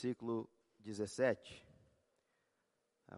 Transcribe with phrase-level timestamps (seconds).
[0.00, 0.48] versículo
[0.78, 1.68] 17.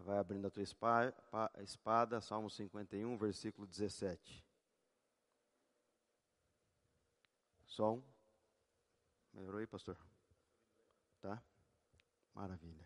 [0.03, 4.45] Vai abrindo a tua espada, Salmo 51, versículo 17.
[7.65, 8.03] Som.
[9.33, 9.97] Melhorou aí, pastor?
[11.21, 11.41] Tá?
[12.33, 12.85] Maravilha.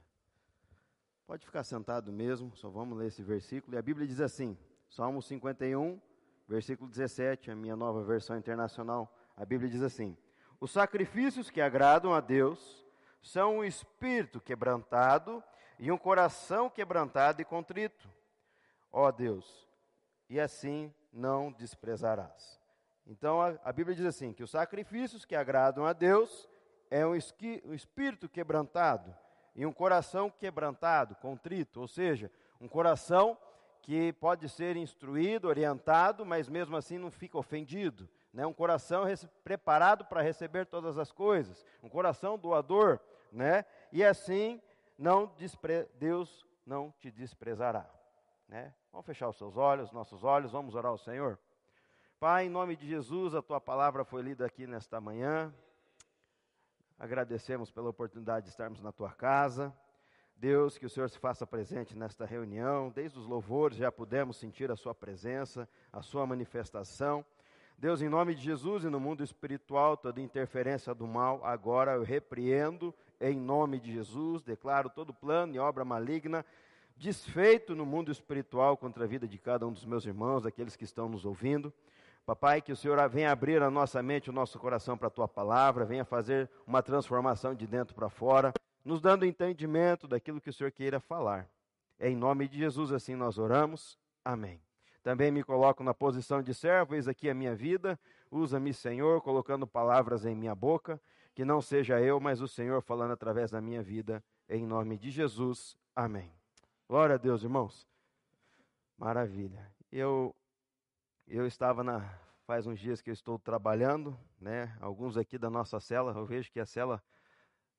[1.26, 3.76] Pode ficar sentado mesmo, só vamos ler esse versículo.
[3.76, 4.56] E a Bíblia diz assim,
[4.90, 6.00] Salmo 51,
[6.48, 9.12] versículo 17, a minha nova versão internacional.
[9.36, 10.16] A Bíblia diz assim:
[10.60, 12.87] Os sacrifícios que agradam a Deus
[13.22, 15.44] são um espírito quebrantado
[15.80, 18.10] e um coração quebrantado e contrito.
[18.92, 19.68] Ó Deus,
[20.30, 22.60] e assim não desprezarás.
[23.06, 26.48] Então a, a, Bíblia diz assim: que os sacrifícios que agradam a Deus
[26.90, 29.16] é um, esqui, um espírito quebrantado
[29.56, 33.38] e um coração quebrantado, contrito, ou seja, um coração
[33.82, 38.08] que pode ser instruído, orientado, mas mesmo assim não fica ofendido.
[38.34, 38.46] Né?
[38.46, 39.06] Um coração
[39.44, 43.00] preparado para receber todas as coisas, um coração doador,
[43.32, 43.66] né?
[43.92, 44.62] e assim
[44.98, 45.88] não despre...
[45.96, 47.90] Deus não te desprezará.
[48.48, 48.74] Né?
[48.92, 51.40] Vamos fechar os seus olhos, nossos olhos, vamos orar ao Senhor.
[52.20, 55.54] Pai, em nome de Jesus, a tua palavra foi lida aqui nesta manhã.
[56.98, 59.72] Agradecemos pela oportunidade de estarmos na tua casa.
[60.36, 62.90] Deus, que o Senhor se faça presente nesta reunião.
[62.90, 67.24] Desde os louvores já pudemos sentir a sua presença, a sua manifestação.
[67.78, 72.04] Deus, em nome de Jesus e no mundo espiritual, toda interferência do mal, agora eu
[72.04, 76.46] repreendo em nome de Jesus, declaro todo plano e obra maligna
[76.98, 80.84] desfeito no mundo espiritual contra a vida de cada um dos meus irmãos, daqueles que
[80.84, 81.72] estão nos ouvindo.
[82.26, 85.28] Papai, que o Senhor venha abrir a nossa mente, o nosso coração para a tua
[85.28, 88.52] palavra, venha fazer uma transformação de dentro para fora,
[88.84, 91.48] nos dando entendimento daquilo que o Senhor queira falar.
[92.00, 93.98] Em nome de Jesus, assim nós oramos.
[94.26, 94.60] Amém.
[95.02, 97.98] Também me coloco na posição de servo, eis aqui a minha vida.
[98.30, 101.00] Usa-me, Senhor, colocando palavras em minha boca
[101.38, 105.12] que não seja eu, mas o Senhor falando através da minha vida, em nome de
[105.12, 105.78] Jesus.
[105.96, 106.34] Amém.
[106.90, 107.88] Glória a Deus, irmãos.
[108.98, 109.72] Maravilha.
[109.92, 110.36] Eu
[111.28, 112.12] eu estava na
[112.48, 114.76] faz uns dias que eu estou trabalhando, né?
[114.82, 117.04] Alguns aqui da nossa cela, eu vejo que a cela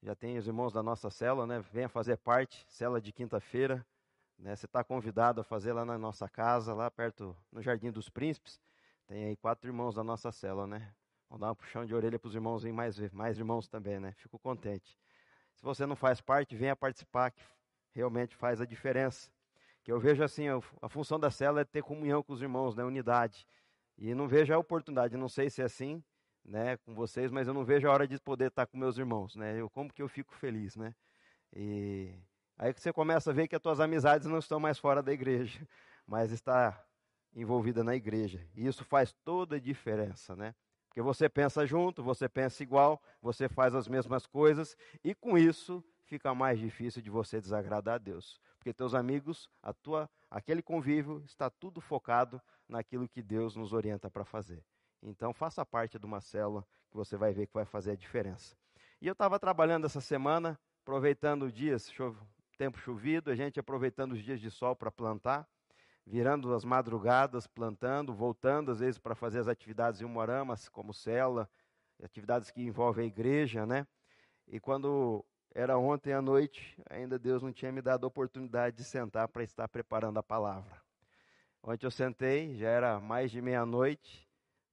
[0.00, 1.58] já tem os irmãos da nossa cela, né?
[1.72, 3.84] Venha fazer parte, cela de quinta-feira,
[4.38, 4.54] né?
[4.54, 8.60] Você está convidado a fazer lá na nossa casa, lá perto no Jardim dos Príncipes.
[9.08, 10.94] Tem aí quatro irmãos da nossa cela, né?
[11.28, 14.12] Vamos dar um puxão de orelha para os irmãos mais, mais irmãos também, né?
[14.12, 14.98] Fico contente.
[15.54, 17.42] Se você não faz parte, venha participar, que
[17.92, 19.30] realmente faz a diferença.
[19.82, 20.46] Que eu vejo assim,
[20.80, 22.84] a função da célula é ter comunhão com os irmãos, né?
[22.84, 23.46] Unidade.
[23.98, 26.02] E não vejo a oportunidade, não sei se é assim,
[26.44, 29.34] né, com vocês, mas eu não vejo a hora de poder estar com meus irmãos,
[29.34, 29.60] né?
[29.60, 30.94] Eu como que eu fico feliz, né?
[31.52, 32.14] E
[32.56, 35.12] aí que você começa a ver que as tuas amizades não estão mais fora da
[35.12, 35.60] igreja,
[36.06, 36.80] mas está
[37.34, 38.46] envolvida na igreja.
[38.54, 40.54] E isso faz toda a diferença, né?
[40.88, 45.84] Porque você pensa junto, você pensa igual, você faz as mesmas coisas, e com isso
[46.04, 48.40] fica mais difícil de você desagradar a Deus.
[48.56, 54.10] Porque teus amigos, a tua, aquele convívio está tudo focado naquilo que Deus nos orienta
[54.10, 54.64] para fazer.
[55.02, 58.56] Então faça parte de uma célula que você vai ver que vai fazer a diferença.
[59.00, 61.76] E eu estava trabalhando essa semana, aproveitando o dia,
[62.56, 65.48] tempo chovido, a gente aproveitando os dias de sol para plantar
[66.08, 71.48] virando as madrugadas, plantando, voltando às vezes para fazer as atividades em Umuarama, como cela,
[72.02, 73.86] atividades que envolvem a igreja, né?
[74.46, 75.22] E quando
[75.54, 79.42] era ontem à noite, ainda Deus não tinha me dado a oportunidade de sentar para
[79.42, 80.80] estar preparando a palavra.
[81.62, 84.26] Ontem eu sentei, já era mais de meia-noite,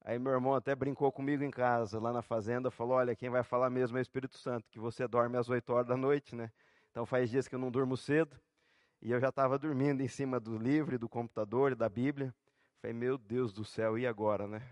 [0.06, 3.44] aí meu irmão até brincou comigo em casa, lá na fazenda, falou, olha, quem vai
[3.44, 6.50] falar mesmo é o Espírito Santo, que você dorme às oito horas da noite, né?
[6.91, 8.40] Então faz dias que eu não durmo cedo,
[9.05, 12.33] e eu já estava dormindo em cima do livro, do computador e da Bíblia.
[12.81, 14.67] Falei, meu Deus do céu, e agora, né?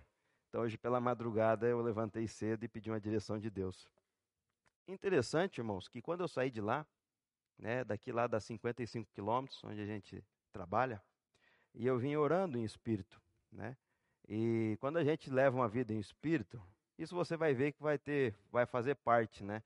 [0.49, 3.87] Então hoje pela madrugada eu levantei cedo e pedi uma direção de Deus.
[4.87, 6.83] Interessante, irmãos, que quando eu saí de lá,
[7.59, 10.99] né, daqui lá das 55 quilômetros, onde a gente trabalha,
[11.75, 13.21] e eu vim orando em espírito,
[13.51, 13.77] né?
[14.27, 16.59] E quando a gente leva uma vida em espírito,
[16.97, 19.61] isso você vai ver que vai ter, vai fazer parte, né,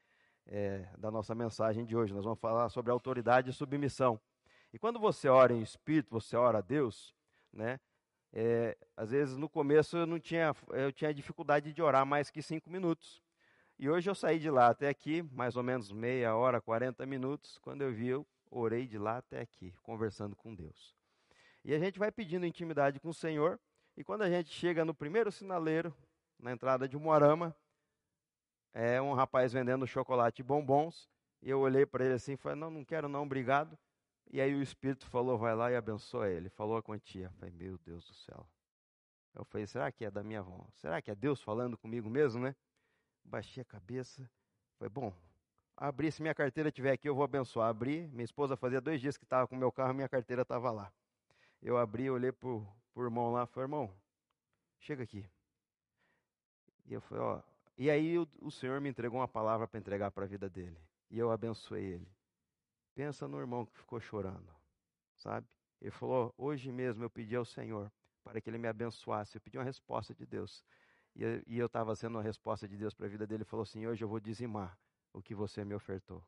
[0.46, 2.14] é, da nossa mensagem de hoje.
[2.14, 4.20] Nós vamos falar sobre autoridade e submissão.
[4.78, 7.12] E quando você ora em espírito, você ora a Deus,
[7.52, 7.80] né?
[8.32, 12.44] É, às vezes no começo eu não tinha, eu tinha dificuldade de orar mais que
[12.44, 13.20] cinco minutos.
[13.80, 17.58] E hoje eu saí de lá até aqui, mais ou menos meia hora, 40 minutos.
[17.58, 20.96] Quando eu vi, eu orei de lá até aqui, conversando com Deus.
[21.66, 23.60] E a gente vai pedindo intimidade com o Senhor.
[23.98, 25.92] E quando a gente chega no primeiro sinaleiro,
[26.38, 27.56] na entrada de Moarama,
[28.76, 31.10] é um rapaz vendendo chocolate e bombons.
[31.42, 33.76] E eu olhei para ele assim e falei: Não, não quero, não, obrigado.
[34.30, 36.50] E aí o Espírito falou, vai lá e abençoa ele.
[36.50, 37.30] Falou a quantia.
[37.40, 38.48] Falei, meu Deus do céu.
[39.34, 40.68] Eu falei, será que é da minha avó?
[40.74, 42.56] Será que é Deus falando comigo mesmo, né?
[43.24, 44.30] Baixei a cabeça.
[44.78, 45.14] Falei, bom,
[45.76, 47.70] abrir, se minha carteira estiver aqui, eu vou abençoar.
[47.70, 50.92] Abri, minha esposa fazia dois dias que estava com meu carro, minha carteira estava lá.
[51.62, 53.94] Eu abri, olhei para o irmão lá, falei, irmão,
[54.80, 55.26] chega aqui.
[56.86, 57.42] E eu falei, ó,
[57.78, 60.78] e aí o, o Senhor me entregou uma palavra para entregar para a vida dele.
[61.12, 62.17] E eu abençoei ele.
[62.98, 64.52] Pensa no irmão que ficou chorando,
[65.18, 65.48] sabe?
[65.80, 67.92] Ele falou, hoje mesmo eu pedi ao Senhor
[68.24, 69.38] para que ele me abençoasse.
[69.38, 70.66] Eu pedi uma resposta de Deus.
[71.16, 73.44] E, eu estava sendo uma resposta de Deus para a vida dele.
[73.44, 74.76] Ele falou assim, hoje eu vou dizimar
[75.14, 76.24] o que você me ofertou.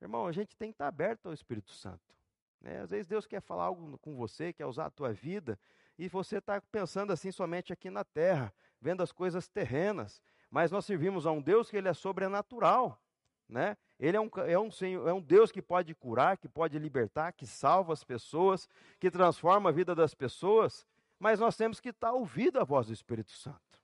[0.00, 2.16] Irmão, a gente tem que estar aberto ao Espírito Santo.
[2.60, 2.80] Né?
[2.80, 5.56] Às vezes Deus quer falar algo com você, quer usar a tua vida,
[5.96, 10.20] e você está pensando assim somente aqui na terra, vendo as coisas terrenas.
[10.50, 13.00] Mas nós servimos a um Deus que ele é sobrenatural.
[13.48, 13.76] Né?
[14.02, 14.68] Ele é um, é, um,
[15.08, 18.68] é um Deus que pode curar, que pode libertar, que salva as pessoas,
[18.98, 20.84] que transforma a vida das pessoas,
[21.20, 23.80] mas nós temos que estar ouvindo a voz do Espírito Santo.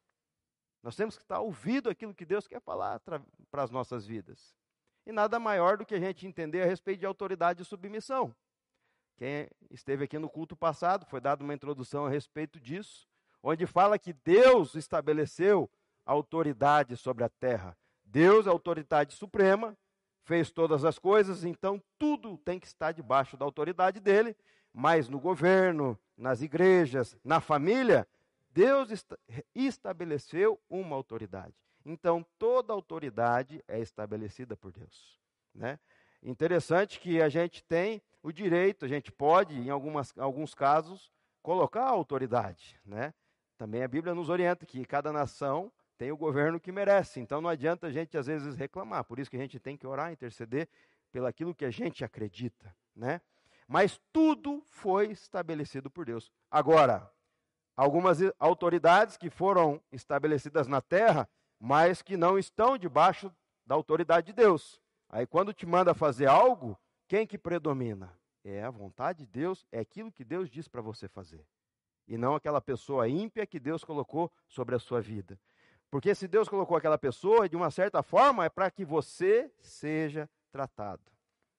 [0.82, 3.22] Nós temos que estar ouvindo aquilo que Deus quer falar para
[3.62, 4.56] as nossas vidas.
[5.06, 8.34] E nada maior do que a gente entender a respeito de autoridade e submissão.
[9.16, 13.06] Quem esteve aqui no culto passado, foi dada uma introdução a respeito disso,
[13.40, 15.70] onde fala que Deus estabeleceu
[16.04, 17.78] autoridade sobre a terra.
[18.04, 19.78] Deus é a autoridade suprema,
[20.28, 24.36] fez todas as coisas, então tudo tem que estar debaixo da autoridade dele,
[24.74, 28.06] mas no governo, nas igrejas, na família,
[28.50, 28.90] Deus
[29.54, 31.54] estabeleceu uma autoridade.
[31.82, 35.18] Então, toda autoridade é estabelecida por Deus.
[35.54, 35.78] Né?
[36.22, 41.10] Interessante que a gente tem o direito, a gente pode, em algumas, alguns casos,
[41.42, 42.78] colocar a autoridade.
[42.84, 43.14] Né?
[43.56, 47.18] Também a Bíblia nos orienta que cada nação tem o governo que merece.
[47.20, 49.04] Então não adianta a gente, às vezes, reclamar.
[49.04, 50.68] Por isso que a gente tem que orar, interceder
[51.10, 52.74] pelaquilo que a gente acredita.
[52.94, 53.20] Né?
[53.66, 56.30] Mas tudo foi estabelecido por Deus.
[56.48, 57.10] Agora,
[57.76, 61.28] algumas autoridades que foram estabelecidas na terra,
[61.58, 63.34] mas que não estão debaixo
[63.66, 64.80] da autoridade de Deus.
[65.10, 66.78] Aí quando te manda fazer algo,
[67.08, 68.16] quem que predomina?
[68.44, 71.44] É a vontade de Deus, é aquilo que Deus diz para você fazer.
[72.06, 75.38] E não aquela pessoa ímpia que Deus colocou sobre a sua vida.
[75.90, 80.28] Porque se Deus colocou aquela pessoa, de uma certa forma, é para que você seja
[80.52, 81.02] tratado.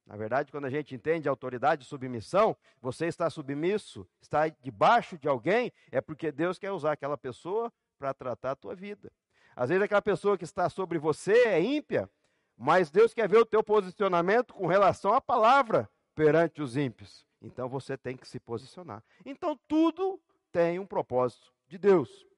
[0.06, 5.28] Na verdade, quando a gente entende autoridade e submissão, você está submisso, está debaixo de
[5.28, 9.12] alguém, é porque Deus quer usar aquela pessoa para tratar a tua vida.
[9.56, 12.10] Às vezes aquela pessoa que está sobre você é ímpia,
[12.58, 17.26] mas Deus quer ver o teu posicionamento com relação à palavra perante os ímpios.
[17.42, 19.04] Então você tem que se posicionar.
[19.26, 20.20] Então tudo
[20.52, 22.29] tem um propósito de Deus.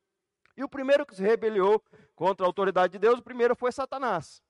[0.55, 1.83] E o primeiro que se rebeliou
[2.15, 4.41] contra a autoridade de Deus, o primeiro foi Satanás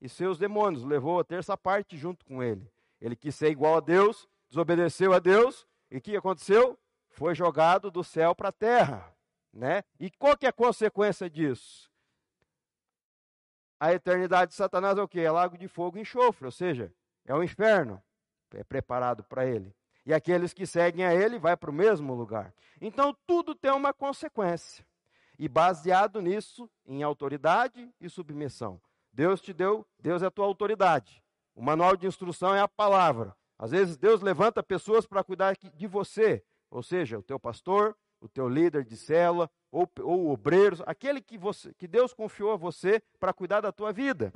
[0.00, 2.70] e seus demônios, levou a terça parte junto com ele.
[3.00, 6.78] Ele quis ser igual a Deus, desobedeceu a Deus, e o que aconteceu?
[7.08, 9.14] Foi jogado do céu para a terra.
[9.52, 9.82] Né?
[9.98, 11.90] E qual que é a consequência disso?
[13.80, 15.20] A eternidade de Satanás é o quê?
[15.20, 16.92] É lago de fogo e enxofre, ou seja,
[17.24, 18.02] é o um inferno
[18.54, 19.74] é preparado para ele.
[20.04, 22.54] E aqueles que seguem a ele vai para o mesmo lugar.
[22.80, 24.86] Então tudo tem uma consequência.
[25.38, 28.80] E baseado nisso, em autoridade e submissão.
[29.12, 31.22] Deus te deu, Deus é a tua autoridade.
[31.54, 33.34] O manual de instrução é a palavra.
[33.58, 38.28] Às vezes Deus levanta pessoas para cuidar de você, ou seja, o teu pastor, o
[38.28, 43.02] teu líder de célula, ou, ou obreiros, aquele que, você, que Deus confiou a você
[43.18, 44.32] para cuidar da tua vida.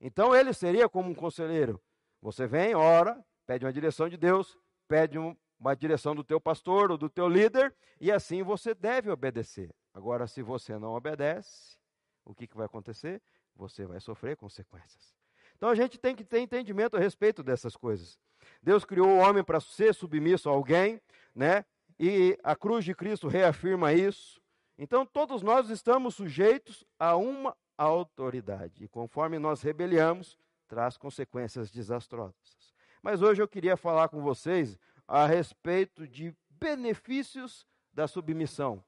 [0.00, 1.80] Então ele seria como um conselheiro.
[2.20, 6.90] Você vem, ora, pede uma direção de Deus, pede um, uma direção do teu pastor
[6.90, 9.74] ou do teu líder, e assim você deve obedecer.
[9.92, 11.76] Agora, se você não obedece,
[12.24, 13.20] o que, que vai acontecer?
[13.60, 15.14] você vai sofrer consequências.
[15.56, 18.18] Então a gente tem que ter entendimento a respeito dessas coisas.
[18.62, 21.00] Deus criou o homem para ser submisso a alguém,
[21.34, 21.64] né?
[21.98, 24.40] E a cruz de Cristo reafirma isso.
[24.78, 28.84] Então todos nós estamos sujeitos a uma autoridade.
[28.84, 32.74] E conforme nós rebeliamos, traz consequências desastrosas.
[33.02, 38.82] Mas hoje eu queria falar com vocês a respeito de benefícios da submissão.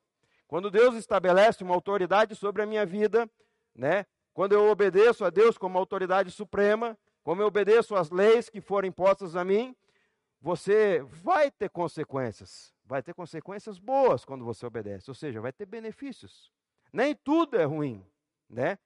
[0.52, 3.26] Quando Deus estabelece uma autoridade sobre a minha vida,
[3.74, 4.04] né?
[4.34, 8.86] Quando eu obedeço a Deus como autoridade suprema, como eu obedeço às leis que foram
[8.86, 9.74] impostas a mim,
[10.42, 12.70] você vai ter consequências.
[12.84, 16.52] Vai ter consequências boas quando você obedece, ou seja, vai ter benefícios.
[16.92, 18.04] Nem tudo é ruim,
[18.46, 18.78] né?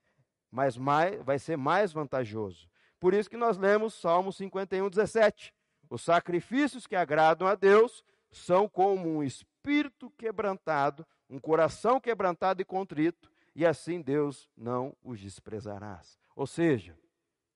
[0.49, 2.71] Mas mais, vai ser mais vantajoso.
[3.01, 5.53] Por isso que nós lemos Salmo 51, 17.
[5.91, 8.05] Os sacrifícios que agradam a Deus
[8.37, 15.19] são como um espírito quebrantado, um coração quebrantado e contrito, e assim Deus não os
[15.19, 16.19] desprezarás.
[16.35, 16.97] Ou seja,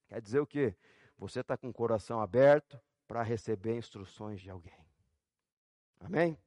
[0.08, 0.74] quer dizer o quê?
[1.18, 4.72] Você está com o coração aberto para receber instruções de alguém.
[6.00, 6.38] Amém?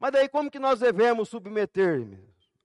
[0.00, 2.06] Mas daí como que nós devemos submeter?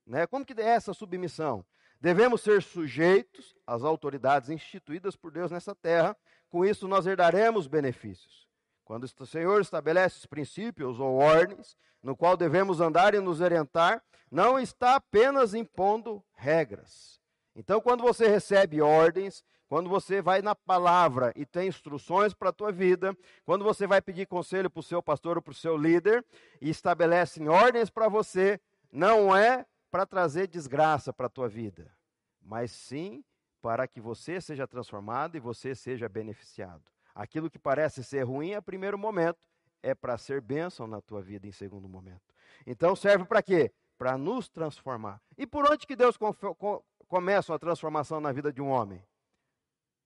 [0.05, 0.25] Né?
[0.27, 1.65] Como que é essa submissão?
[1.99, 6.15] Devemos ser sujeitos às autoridades instituídas por Deus nessa terra,
[6.49, 8.47] com isso nós herdaremos benefícios.
[8.85, 14.03] Quando o Senhor estabelece os princípios ou ordens, no qual devemos andar e nos orientar,
[14.29, 17.21] não está apenas impondo regras.
[17.55, 22.53] Então, quando você recebe ordens, quando você vai na palavra e tem instruções para a
[22.53, 25.77] tua vida, quando você vai pedir conselho para o seu pastor ou para o seu
[25.77, 26.25] líder
[26.61, 28.59] e estabelecem ordens para você,
[28.91, 31.91] não é para trazer desgraça para a tua vida,
[32.41, 33.23] mas sim
[33.61, 36.92] para que você seja transformado e você seja beneficiado.
[37.13, 39.39] Aquilo que parece ser ruim a primeiro momento
[39.81, 42.21] é para ser bênção na tua vida em segundo momento.
[42.65, 43.71] Então serve para quê?
[43.97, 45.21] Para nos transformar.
[45.37, 46.17] E por onde que Deus
[47.07, 49.03] começa a transformação na vida de um homem?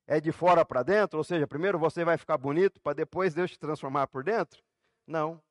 [0.06, 1.18] É de fora para dentro?
[1.18, 4.64] Ou seja, primeiro você vai ficar bonito para depois Deus te transformar por dentro?
[5.06, 5.42] Não.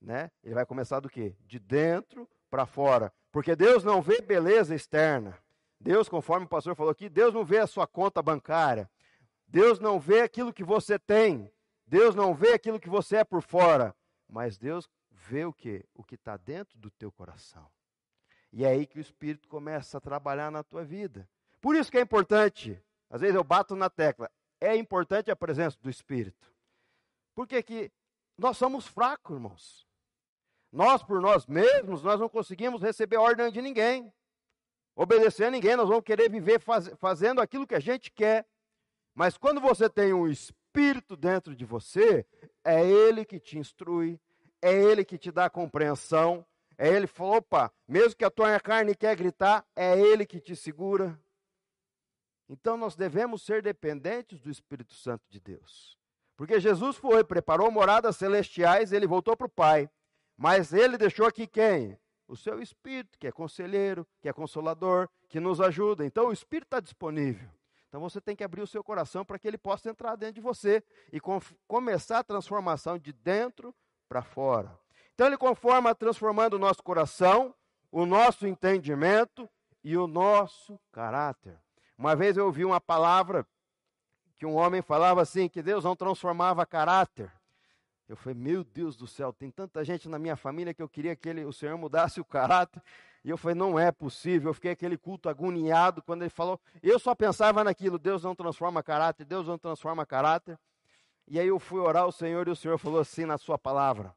[0.00, 0.30] Né?
[0.44, 1.34] Ele vai começar do quê?
[1.46, 3.12] De dentro para fora.
[3.32, 5.36] Porque Deus não vê beleza externa.
[5.80, 8.88] Deus, conforme o pastor falou aqui, Deus não vê a sua conta bancária.
[9.56, 11.50] Deus não vê aquilo que você tem.
[11.86, 13.96] Deus não vê aquilo que você é por fora.
[14.28, 15.82] Mas Deus vê o que?
[15.94, 17.66] O que está dentro do teu coração.
[18.52, 21.26] E é aí que o Espírito começa a trabalhar na tua vida.
[21.58, 25.78] Por isso que é importante, às vezes eu bato na tecla, é importante a presença
[25.80, 26.52] do Espírito.
[27.34, 27.90] Porque que
[28.36, 29.86] nós somos fracos, irmãos.
[30.70, 34.12] Nós, por nós mesmos, nós não conseguimos receber ordem de ninguém,
[34.94, 38.46] obedecer a ninguém, nós vamos querer viver faz, fazendo aquilo que a gente quer.
[39.16, 42.26] Mas quando você tem um Espírito dentro de você,
[42.62, 44.20] é Ele que te instrui,
[44.60, 46.44] é Ele que te dá compreensão,
[46.76, 50.38] é Ele que falou, opa, mesmo que a tua carne quer gritar, é Ele que
[50.38, 51.18] te segura.
[52.46, 55.96] Então nós devemos ser dependentes do Espírito Santo de Deus.
[56.36, 59.88] Porque Jesus foi, preparou moradas celestiais, ele voltou para o Pai.
[60.36, 61.98] Mas ele deixou aqui quem?
[62.28, 66.04] O seu Espírito, que é conselheiro, que é consolador, que nos ajuda.
[66.04, 67.48] Então o Espírito está disponível.
[67.88, 70.40] Então você tem que abrir o seu coração para que ele possa entrar dentro de
[70.40, 73.74] você e com, começar a transformação de dentro
[74.08, 74.78] para fora.
[75.14, 77.54] Então ele conforma transformando o nosso coração,
[77.90, 79.48] o nosso entendimento
[79.82, 81.58] e o nosso caráter.
[81.96, 83.46] Uma vez eu ouvi uma palavra
[84.36, 87.32] que um homem falava assim, que Deus não transformava caráter.
[88.08, 91.16] Eu falei, meu Deus do céu, tem tanta gente na minha família que eu queria
[91.16, 92.82] que ele, o Senhor mudasse o caráter.
[93.26, 94.50] E eu falei, não é possível.
[94.50, 96.60] Eu fiquei aquele culto agoniado quando ele falou.
[96.80, 100.56] Eu só pensava naquilo, Deus não transforma caráter, Deus não transforma caráter.
[101.26, 104.14] E aí eu fui orar ao Senhor e o Senhor falou assim na sua palavra: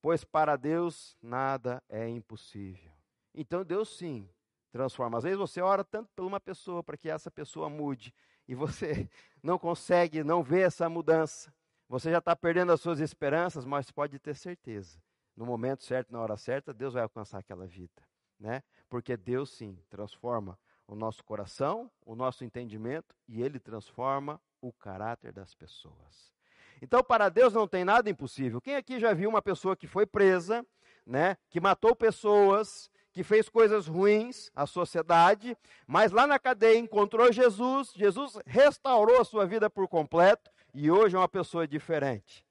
[0.00, 2.90] Pois para Deus nada é impossível.
[3.34, 4.26] Então Deus sim
[4.72, 5.18] transforma.
[5.18, 8.14] Às vezes você ora tanto por uma pessoa para que essa pessoa mude
[8.48, 9.10] e você
[9.42, 11.52] não consegue, não vê essa mudança.
[11.86, 14.98] Você já está perdendo as suas esperanças, mas pode ter certeza.
[15.36, 18.08] No momento certo, na hora certa, Deus vai alcançar aquela vida.
[18.38, 18.62] Né?
[18.88, 25.32] Porque Deus sim transforma o nosso coração, o nosso entendimento e Ele transforma o caráter
[25.32, 26.32] das pessoas.
[26.80, 28.60] Então, para Deus não tem nada impossível.
[28.60, 30.64] Quem aqui já viu uma pessoa que foi presa,
[31.04, 37.32] né, que matou pessoas, que fez coisas ruins à sociedade, mas lá na cadeia encontrou
[37.32, 42.46] Jesus, Jesus restaurou a sua vida por completo e hoje é uma pessoa diferente.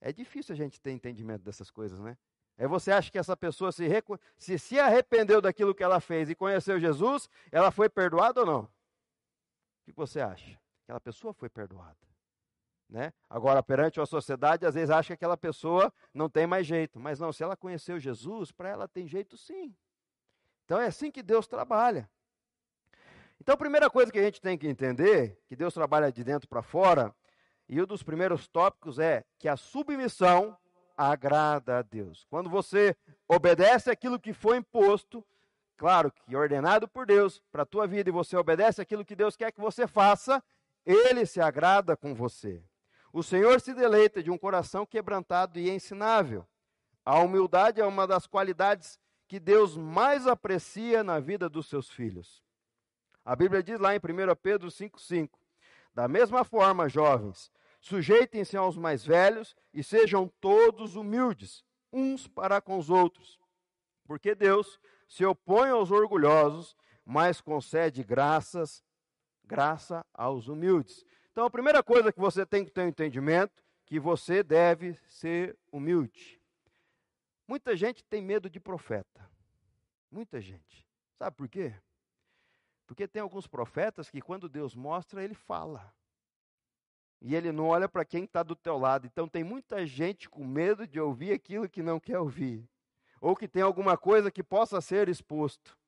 [0.00, 2.16] É difícil a gente ter entendimento dessas coisas, né?
[2.56, 3.84] É você acha que essa pessoa se,
[4.36, 8.60] se, se arrependeu daquilo que ela fez e conheceu Jesus, ela foi perdoada ou não?
[8.62, 8.70] O
[9.84, 10.58] que você acha?
[10.84, 11.96] Aquela pessoa foi perdoada.
[12.88, 13.12] Né?
[13.28, 17.00] Agora, perante a sociedade, às vezes acha que aquela pessoa não tem mais jeito.
[17.00, 19.74] Mas não, se ela conheceu Jesus, para ela tem jeito sim.
[20.64, 22.08] Então é assim que Deus trabalha.
[23.40, 26.48] Então, a primeira coisa que a gente tem que entender, que Deus trabalha de dentro
[26.48, 27.12] para fora,
[27.68, 30.56] e um dos primeiros tópicos é que a submissão
[31.10, 32.26] agrada a Deus.
[32.30, 35.24] Quando você obedece aquilo que foi imposto,
[35.76, 39.36] claro que ordenado por Deus para a tua vida, e você obedece aquilo que Deus
[39.36, 40.42] quer que você faça,
[40.84, 42.62] ele se agrada com você.
[43.12, 46.46] O Senhor se deleita de um coração quebrantado e ensinável.
[47.04, 52.42] A humildade é uma das qualidades que Deus mais aprecia na vida dos seus filhos.
[53.24, 55.30] A Bíblia diz lá em 1 Pedro 5,5:
[55.94, 57.50] Da mesma forma, jovens,
[57.82, 63.40] Sujeitem-se aos mais velhos e sejam todos humildes, uns para com os outros.
[64.04, 68.84] Porque Deus se opõe aos orgulhosos, mas concede graças,
[69.44, 71.04] graça aos humildes.
[71.32, 75.58] Então, a primeira coisa que você tem que ter um entendimento, que você deve ser
[75.72, 76.40] humilde.
[77.48, 79.28] Muita gente tem medo de profeta.
[80.08, 80.88] Muita gente.
[81.18, 81.74] Sabe por quê?
[82.86, 85.92] Porque tem alguns profetas que quando Deus mostra, ele fala.
[87.24, 89.06] E ele não olha para quem está do teu lado.
[89.06, 92.68] Então tem muita gente com medo de ouvir aquilo que não quer ouvir.
[93.20, 95.78] Ou que tem alguma coisa que possa ser exposto.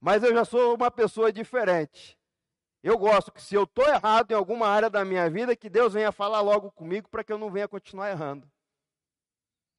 [0.00, 2.18] Mas eu já sou uma pessoa diferente.
[2.82, 5.92] Eu gosto que se eu estou errado em alguma área da minha vida, que Deus
[5.92, 8.50] venha falar logo comigo para que eu não venha continuar errando.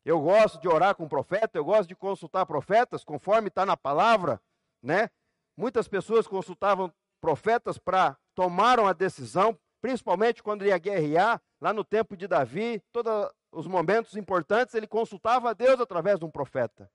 [0.06, 4.42] Eu gosto de orar com profeta, eu gosto de consultar profetas, conforme está na palavra,
[4.82, 5.10] né?
[5.58, 12.16] Muitas pessoas consultavam profetas para tomaram a decisão, principalmente quando ia guerrear, lá no tempo
[12.16, 16.90] de Davi, todos os momentos importantes, ele consultava a Deus através de um profeta.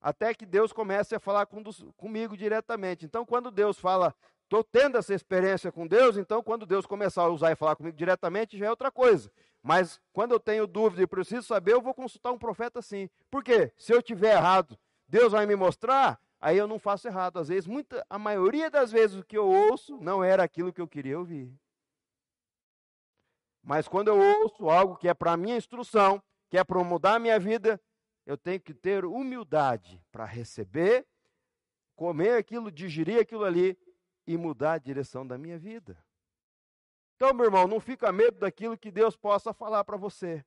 [0.00, 1.62] Até que Deus comece a falar com,
[1.96, 3.04] comigo diretamente.
[3.04, 4.14] Então, quando Deus fala
[4.50, 7.96] Estou tendo essa experiência com Deus, então quando Deus começar a usar e falar comigo
[7.96, 9.30] diretamente, já é outra coisa.
[9.62, 13.08] Mas quando eu tenho dúvida e preciso saber, eu vou consultar um profeta sim.
[13.30, 13.72] Por quê?
[13.76, 14.76] Se eu tiver errado,
[15.08, 17.38] Deus vai me mostrar, aí eu não faço errado.
[17.38, 20.80] Às vezes, muita, a maioria das vezes o que eu ouço não era aquilo que
[20.80, 21.52] eu queria ouvir.
[23.62, 27.18] Mas quando eu ouço algo que é para minha instrução, que é para mudar a
[27.18, 27.80] minha vida,
[28.24, 31.06] eu tenho que ter humildade para receber,
[31.94, 33.78] comer aquilo, digerir aquilo ali
[34.26, 36.02] e mudar a direção da minha vida.
[37.16, 40.44] Então, meu irmão, não fica medo daquilo que Deus possa falar para você,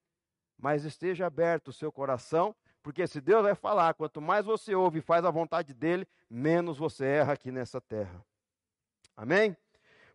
[0.57, 4.99] mas esteja aberto o seu coração, porque se Deus vai falar, quanto mais você ouve
[4.99, 8.23] e faz a vontade dele, menos você erra aqui nessa terra.
[9.15, 9.55] Amém?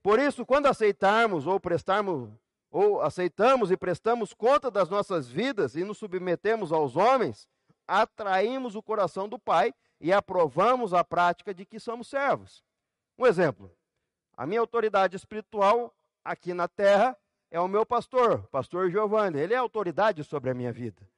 [0.02, 2.28] Por isso, quando aceitarmos ou prestarmos
[2.70, 7.48] ou aceitamos e prestamos conta das nossas vidas e nos submetemos aos homens,
[7.86, 12.62] atraímos o coração do Pai e aprovamos a prática de que somos servos.
[13.18, 13.74] Um exemplo:
[14.36, 17.16] a minha autoridade espiritual aqui na terra
[17.50, 19.40] é o meu pastor, pastor Giovanni.
[19.40, 21.08] Ele é autoridade sobre a minha vida.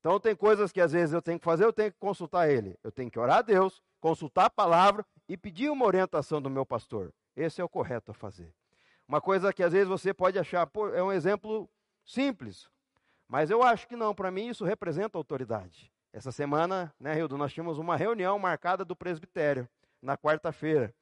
[0.00, 2.78] Então tem coisas que às vezes eu tenho que fazer, eu tenho que consultar ele.
[2.82, 6.64] Eu tenho que orar a Deus, consultar a palavra e pedir uma orientação do meu
[6.64, 7.12] pastor.
[7.36, 8.52] Esse é o correto a fazer.
[9.06, 11.68] Uma coisa que às vezes você pode achar, pô, é um exemplo
[12.04, 12.68] simples,
[13.26, 15.92] mas eu acho que não, para mim isso representa autoridade.
[16.12, 19.68] Essa semana, né, Hildo, nós tínhamos uma reunião marcada do presbitério,
[20.00, 20.94] na quarta-feira.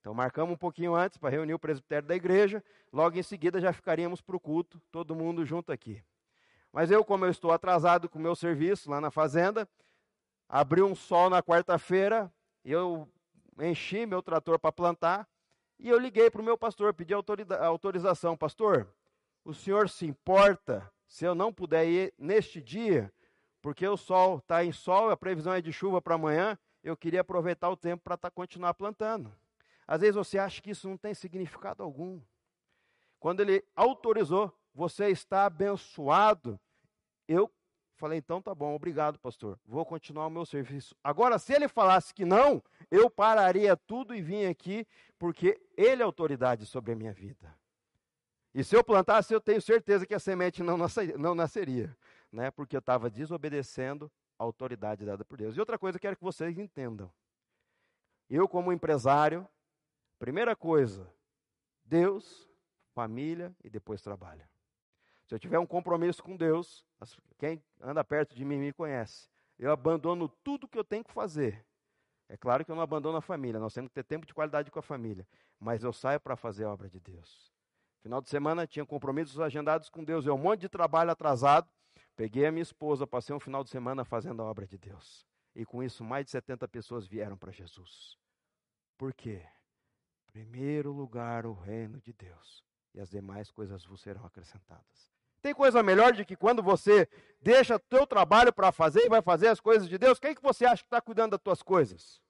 [0.00, 3.72] Então marcamos um pouquinho antes para reunir o presbitério da igreja, logo em seguida já
[3.72, 6.02] ficaríamos para o culto, todo mundo junto aqui.
[6.72, 9.68] Mas eu, como eu estou atrasado com o meu serviço lá na fazenda,
[10.48, 12.32] abri um sol na quarta-feira,
[12.64, 13.08] eu
[13.60, 15.28] enchi meu trator para plantar,
[15.78, 18.86] e eu liguei para o meu pastor, pedi autorização, pastor,
[19.44, 23.12] o senhor se importa se eu não puder ir neste dia,
[23.60, 27.20] porque o sol está em sol, a previsão é de chuva para amanhã, eu queria
[27.20, 29.34] aproveitar o tempo para tá, continuar plantando.
[29.86, 32.20] Às vezes você acha que isso não tem significado algum.
[33.18, 36.58] Quando ele autorizou, você está abençoado.
[37.30, 37.50] Eu
[37.96, 39.58] falei, então tá bom, obrigado, pastor.
[39.64, 40.96] Vou continuar o meu serviço.
[41.04, 44.86] Agora, se ele falasse que não, eu pararia tudo e vim aqui,
[45.18, 47.54] porque ele é autoridade sobre a minha vida.
[48.54, 50.76] E se eu plantasse, eu tenho certeza que a semente não,
[51.18, 51.96] não nasceria,
[52.32, 52.50] né?
[52.50, 55.56] porque eu estava desobedecendo a autoridade dada por Deus.
[55.56, 57.12] E outra coisa que eu quero que vocês entendam.
[58.28, 59.46] Eu, como empresário,
[60.20, 61.10] Primeira coisa,
[61.82, 62.46] Deus,
[62.94, 64.46] família e depois trabalho.
[65.30, 66.84] Se eu tiver um compromisso com Deus,
[67.38, 69.28] quem anda perto de mim me conhece.
[69.56, 71.64] Eu abandono tudo que eu tenho que fazer.
[72.28, 74.72] É claro que eu não abandono a família, nós temos que ter tempo de qualidade
[74.72, 75.24] com a família.
[75.60, 77.54] Mas eu saio para fazer a obra de Deus.
[78.02, 81.70] Final de semana tinha compromissos agendados com Deus, eu um monte de trabalho atrasado.
[82.16, 85.24] Peguei a minha esposa, passei um final de semana fazendo a obra de Deus.
[85.54, 88.18] E com isso, mais de 70 pessoas vieram para Jesus.
[88.98, 89.46] Por quê?
[90.26, 95.09] Primeiro lugar o reino de Deus, e as demais coisas vos serão acrescentadas.
[95.42, 97.08] Tem coisa melhor de que quando você
[97.40, 100.66] deixa teu trabalho para fazer e vai fazer as coisas de Deus, quem que você
[100.66, 102.20] acha que está cuidando das tuas coisas?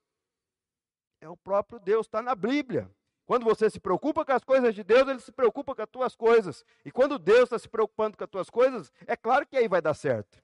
[1.21, 2.91] É o próprio Deus, está na Bíblia.
[3.27, 6.17] Quando você se preocupa com as coisas de Deus, Ele se preocupa com as tuas
[6.17, 6.65] coisas.
[6.85, 9.81] E quando Deus está se preocupando com as tuas coisas, é claro que aí vai
[9.81, 10.43] dar certo.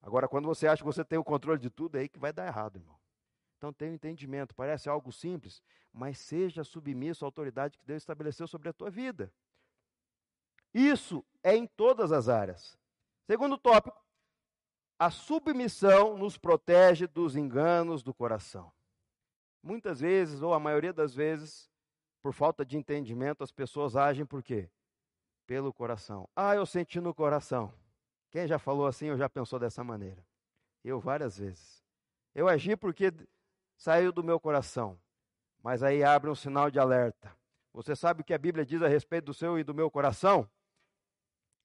[0.00, 2.32] Agora, quando você acha que você tem o controle de tudo, é aí que vai
[2.32, 2.98] dar errado, irmão.
[3.56, 8.48] Então tenha um entendimento, parece algo simples, mas seja submisso à autoridade que Deus estabeleceu
[8.48, 9.32] sobre a tua vida.
[10.74, 12.78] Isso é em todas as áreas.
[13.26, 14.00] Segundo tópico,
[14.98, 18.72] a submissão nos protege dos enganos do coração.
[19.62, 21.70] Muitas vezes, ou a maioria das vezes,
[22.22, 24.70] por falta de entendimento, as pessoas agem por quê?
[25.46, 26.28] Pelo coração.
[26.36, 27.72] Ah, eu senti no coração.
[28.30, 30.24] Quem já falou assim ou já pensou dessa maneira?
[30.84, 31.84] Eu várias vezes.
[32.34, 33.12] Eu agi porque
[33.76, 34.98] saiu do meu coração.
[35.62, 37.36] Mas aí abre um sinal de alerta.
[37.72, 40.48] Você sabe o que a Bíblia diz a respeito do seu e do meu coração?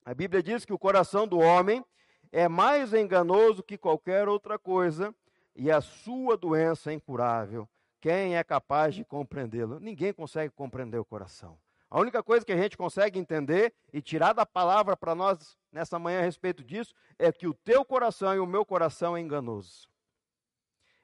[0.07, 1.83] A Bíblia diz que o coração do homem
[2.31, 5.13] é mais enganoso que qualquer outra coisa
[5.53, 7.67] e a sua doença é incurável.
[7.99, 9.81] Quem é capaz de compreendê-lo?
[9.81, 11.59] Ninguém consegue compreender o coração.
[11.89, 15.99] A única coisa que a gente consegue entender e tirar da palavra para nós nessa
[15.99, 19.89] manhã a respeito disso é que o teu coração e o meu coração é enganoso.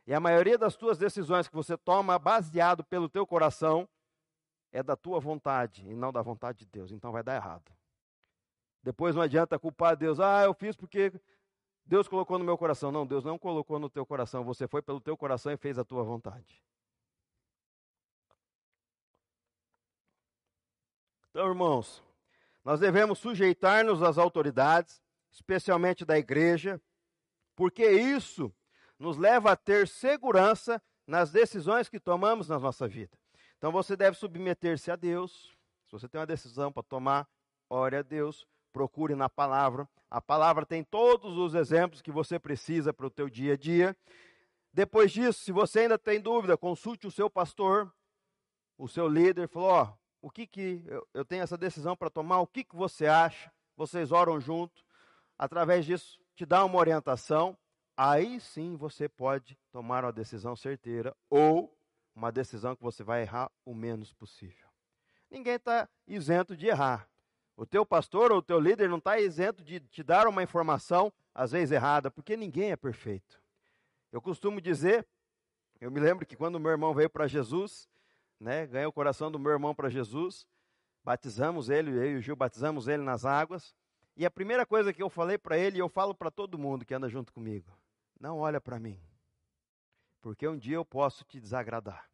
[0.08, 3.86] E a maioria das tuas decisões que você toma baseado pelo teu coração
[4.72, 6.90] é da tua vontade e não da vontade de Deus.
[6.94, 7.70] Então vai dar errado.
[8.84, 10.20] Depois não adianta culpar Deus.
[10.20, 11.12] Ah, eu fiz porque
[11.86, 12.92] Deus colocou no meu coração.
[12.92, 14.44] Não, Deus não colocou no teu coração.
[14.44, 16.62] Você foi pelo teu coração e fez a tua vontade.
[21.30, 22.04] Então, irmãos,
[22.64, 26.80] nós devemos sujeitar-nos às autoridades, especialmente da igreja,
[27.56, 28.54] porque isso
[29.00, 33.18] nos leva a ter segurança nas decisões que tomamos na nossa vida.
[33.58, 35.56] Então você deve submeter-se a Deus.
[35.86, 37.28] Se você tem uma decisão para tomar,
[37.70, 39.88] ore a Deus, procure na palavra.
[40.10, 43.96] A palavra tem todos os exemplos que você precisa para o teu dia a dia.
[44.74, 47.94] Depois disso, se você ainda tem dúvida, consulte o seu pastor,
[48.78, 52.40] o seu líder, falou, ó, o que que eu, eu tenho essa decisão para tomar,
[52.40, 53.52] o que que você acha?
[53.78, 54.84] Vocês oram junto.
[55.38, 57.58] Através disso, te dá uma orientação
[57.96, 61.76] aí sim você pode tomar uma decisão certeira ou
[62.16, 64.68] uma decisão que você vai errar o menos possível.
[65.30, 67.10] Ninguém está isento de errar.
[67.56, 71.14] O teu pastor ou o teu líder não está isento de te dar uma informação,
[71.34, 73.40] às vezes errada, porque ninguém é perfeito.
[74.12, 75.08] Eu costumo dizer,
[75.80, 77.88] eu me lembro que quando meu irmão veio para Jesus,
[78.40, 80.48] né, o coração do meu irmão para Jesus,
[81.04, 83.76] batizamos ele, eu e o Gil batizamos ele nas águas,
[84.16, 86.86] e a primeira coisa que eu falei para ele, e eu falo para todo mundo
[86.86, 87.72] que anda junto comigo,
[88.20, 89.00] não olha para mim,
[90.22, 92.10] porque um dia eu posso te desagradar,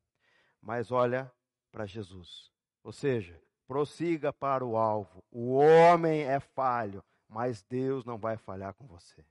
[0.62, 1.32] mas olha
[1.72, 2.52] para Jesus.
[2.84, 5.24] Ou seja, prossiga para o alvo.
[5.32, 9.24] O homem é falho, mas Deus não vai falhar com você.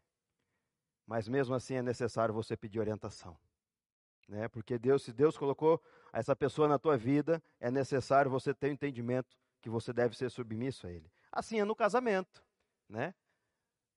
[1.05, 3.37] Mas mesmo assim é necessário você pedir orientação.
[4.29, 4.47] Né?
[4.47, 8.71] Porque Deus, se Deus colocou essa pessoa na tua vida, é necessário você ter o
[8.71, 11.11] um entendimento que você deve ser submisso a Ele.
[11.33, 12.41] Assim é no casamento,
[12.89, 13.13] né?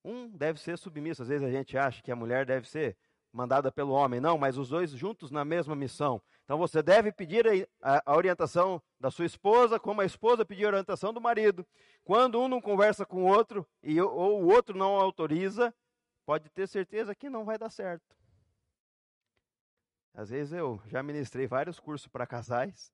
[0.03, 1.21] Um deve ser submisso.
[1.21, 2.97] Às vezes a gente acha que a mulher deve ser
[3.31, 4.19] mandada pelo homem.
[4.19, 6.21] Não, mas os dois juntos na mesma missão.
[6.43, 10.69] Então você deve pedir a, a, orientação da sua esposa, como a esposa pedir a
[10.69, 11.65] orientação do marido.
[12.03, 15.73] Quando um não conversa com o outro e ou o outro não autoriza,
[16.25, 18.15] pode ter certeza que não vai dar certo.
[20.13, 22.91] Às vezes eu já ministrei vários cursos para casais.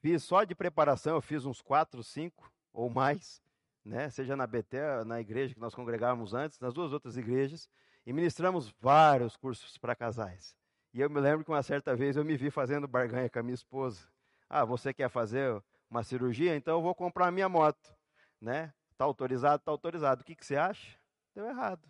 [0.00, 3.42] Fiz só de preparação, eu fiz uns quatro, cinco ou mais
[3.84, 7.68] né, seja na Betel, na igreja que nós congregávamos antes, nas duas outras igrejas,
[8.06, 10.56] e ministramos vários cursos para casais.
[10.92, 13.42] E eu me lembro que uma certa vez eu me vi fazendo barganha com a
[13.42, 14.06] minha esposa.
[14.48, 16.54] Ah, você quer fazer uma cirurgia?
[16.54, 17.96] Então eu vou comprar a minha moto.
[18.40, 18.72] Né?
[18.92, 19.56] Está autorizado?
[19.56, 20.22] Está autorizado.
[20.22, 20.96] O que, que você acha?
[21.34, 21.82] Deu errado.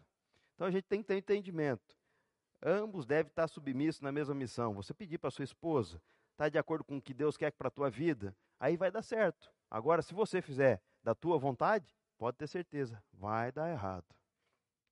[0.55, 1.97] Então a gente tem que ter entendimento.
[2.63, 4.73] Ambos devem estar submissos na mesma missão.
[4.75, 6.01] Você pedir para sua esposa,
[6.33, 9.03] está de acordo com o que Deus quer para a tua vida, aí vai dar
[9.03, 9.53] certo.
[9.71, 14.07] Agora, se você fizer da tua vontade, pode ter certeza, vai dar errado.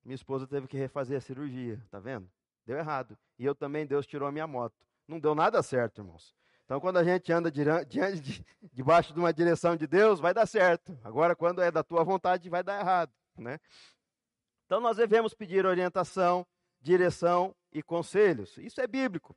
[0.03, 2.29] Minha esposa teve que refazer a cirurgia, tá vendo?
[2.65, 3.17] Deu errado.
[3.37, 4.75] E eu também, Deus tirou a minha moto.
[5.07, 6.35] Não deu nada certo, irmãos.
[6.65, 10.45] Então, quando a gente anda diante, de, debaixo de uma direção de Deus, vai dar
[10.45, 10.97] certo.
[11.03, 13.59] Agora, quando é da tua vontade, vai dar errado, né?
[14.65, 16.47] Então, nós devemos pedir orientação,
[16.81, 18.57] direção e conselhos.
[18.57, 19.35] Isso é bíblico.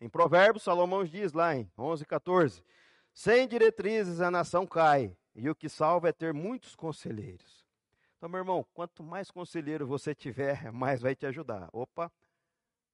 [0.00, 2.64] Em Provérbios, Salomão diz lá em 11, 14:
[3.12, 7.63] Sem diretrizes a nação cai, e o que salva é ter muitos conselheiros.
[8.24, 11.68] Então, meu irmão, quanto mais conselheiro você tiver, mais vai te ajudar.
[11.74, 12.10] Opa,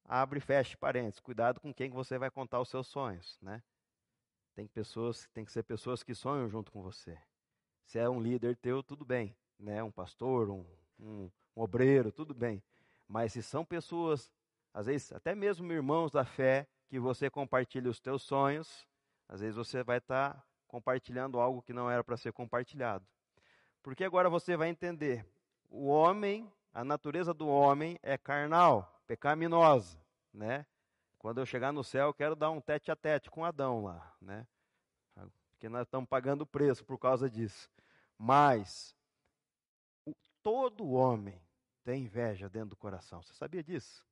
[0.05, 1.21] abre e fecha parênteses.
[1.21, 3.63] Cuidado com quem você vai contar os seus sonhos, né?
[4.57, 7.17] Tem pessoas, tem que ser pessoas que sonham junto com você.
[7.85, 9.81] Se é um líder teu, tudo bem, né?
[9.85, 10.67] Um pastor, um,
[10.99, 12.61] um, um obreiro, tudo bem.
[13.07, 14.33] Mas se são pessoas,
[14.75, 18.85] às vezes até mesmo irmãos da fé, que você compartilha os teus sonhos,
[19.29, 23.07] às vezes você vai estar tá compartilhando algo que não era para ser compartilhado.
[23.83, 25.27] Porque agora você vai entender:
[25.69, 29.99] o homem, a natureza do homem é carnal, pecaminosa,
[30.33, 30.67] né?
[31.19, 34.15] Quando eu chegar no céu, eu quero dar um tete a tete com Adão lá,
[34.21, 34.47] né?
[35.51, 37.69] Porque nós estamos pagando preço por causa disso.
[38.17, 38.97] Mas
[40.07, 41.39] o, todo homem
[41.85, 43.21] tem inveja dentro do coração.
[43.23, 44.07] Você sabia disso?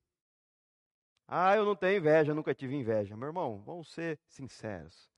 [1.27, 3.17] Ah, eu não tenho inveja, nunca tive inveja.
[3.17, 5.09] Meu irmão, vamos ser sinceros.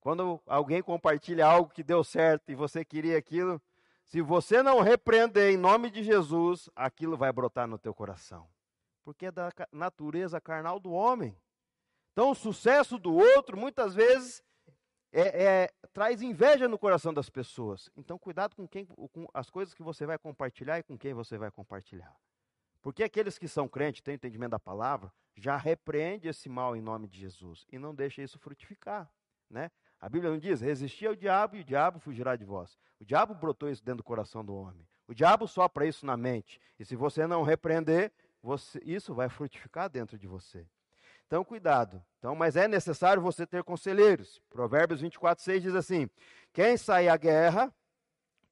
[0.00, 3.60] Quando alguém compartilha algo que deu certo e você queria aquilo,
[4.04, 8.48] se você não repreender em nome de Jesus, aquilo vai brotar no teu coração.
[9.02, 11.36] Porque é da natureza carnal do homem.
[12.12, 14.42] Então, o sucesso do outro, muitas vezes,
[15.12, 17.90] é, é, traz inveja no coração das pessoas.
[17.96, 21.36] Então, cuidado com, quem, com as coisas que você vai compartilhar e com quem você
[21.38, 22.14] vai compartilhar.
[22.82, 27.08] Porque aqueles que são crentes, têm entendimento da palavra, já repreende esse mal em nome
[27.08, 29.10] de Jesus e não deixa isso frutificar.
[29.48, 29.70] Né?
[30.04, 32.78] A Bíblia não diz: resistir ao diabo e o diabo fugirá de vós.
[33.00, 34.86] O diabo brotou isso dentro do coração do homem.
[35.08, 36.60] O diabo sopra isso na mente.
[36.78, 38.12] E se você não repreender,
[38.42, 40.66] você, isso vai frutificar dentro de você.
[41.26, 42.04] Então, cuidado.
[42.18, 44.42] Então, mas é necessário você ter conselheiros.
[44.50, 46.10] Provérbios 24, 6 diz assim:
[46.52, 47.74] quem sai à guerra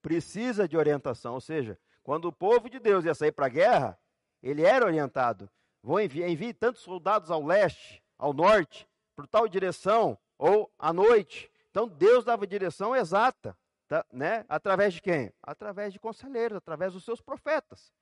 [0.00, 1.34] precisa de orientação.
[1.34, 3.98] Ou seja, quando o povo de Deus ia sair para a guerra,
[4.42, 5.50] ele era orientado.
[5.82, 11.48] Vou enviar envie tantos soldados ao leste, ao norte, por tal direção, ou à noite.
[11.70, 14.44] Então Deus dava direção exata, tá, né?
[14.48, 15.32] Através de quem?
[15.40, 17.92] Através de conselheiros, através dos seus profetas.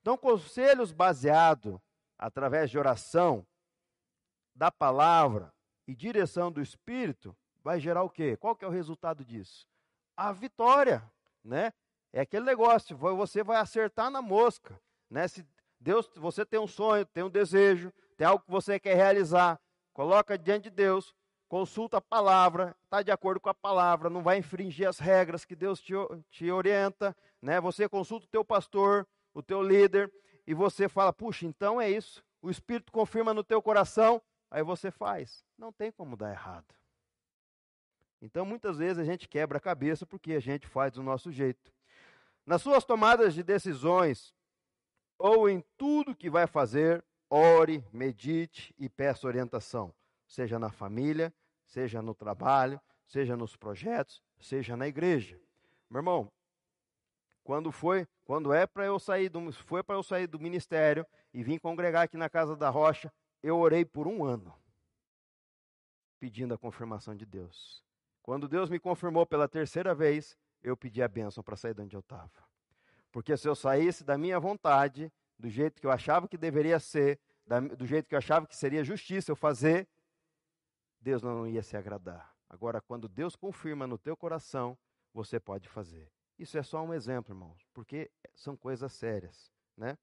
[0.00, 1.80] Então, conselhos baseados
[2.18, 3.46] através de oração,
[4.54, 5.50] da palavra
[5.86, 8.36] e direção do Espírito, vai gerar o quê?
[8.36, 9.66] Qual que é o resultado disso?
[10.14, 11.02] A vitória,
[11.42, 11.72] né?
[12.12, 15.26] É aquele negócio, você vai acertar na mosca, né?
[15.26, 15.46] Se
[15.80, 19.58] Deus, você tem um sonho, tem um desejo, tem algo que você quer realizar,
[19.94, 21.14] coloca diante de Deus,
[21.48, 25.56] consulta a palavra, está de acordo com a palavra, não vai infringir as regras que
[25.56, 25.94] Deus te,
[26.30, 27.60] te orienta, né?
[27.60, 30.12] Você consulta o teu pastor, o teu líder,
[30.46, 32.24] e você fala, puxa, então é isso.
[32.40, 35.44] O Espírito confirma no teu coração, aí você faz.
[35.56, 36.74] Não tem como dar errado.
[38.20, 41.72] Então, muitas vezes a gente quebra a cabeça porque a gente faz do nosso jeito.
[42.44, 44.34] Nas suas tomadas de decisões,
[45.18, 49.94] ou em tudo que vai fazer, ore, medite e peça orientação,
[50.26, 51.32] seja na família,
[51.68, 55.40] seja no trabalho, seja nos projetos, seja na igreja.
[55.88, 56.32] Meu irmão,
[57.44, 61.42] quando foi, quando é para eu sair do, foi para eu sair do ministério e
[61.42, 64.52] vim congregar aqui na casa da Rocha, eu orei por um ano,
[66.18, 67.84] pedindo a confirmação de Deus.
[68.22, 71.96] Quando Deus me confirmou pela terceira vez, eu pedi a bênção para sair de onde
[71.96, 72.30] eu estava.
[73.12, 77.18] Porque se eu saísse da minha vontade, do jeito que eu achava que deveria ser,
[77.46, 79.88] da, do jeito que eu achava que seria justiça eu fazer,
[81.08, 82.36] Deus não ia se agradar.
[82.50, 84.76] Agora, quando Deus confirma no teu coração,
[85.14, 86.12] você pode fazer.
[86.38, 89.96] Isso é só um exemplo, irmãos, porque são coisas sérias, né?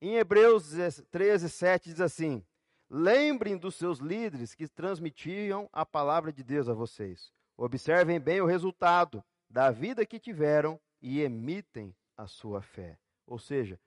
[0.00, 0.72] Em Hebreus
[1.12, 2.44] 13, 7 diz assim:
[2.90, 7.32] Lembrem dos seus líderes que transmitiam a palavra de Deus a vocês.
[7.56, 12.98] Observem bem o resultado da vida que tiveram e emitem a sua fé.
[13.24, 13.78] Ou seja,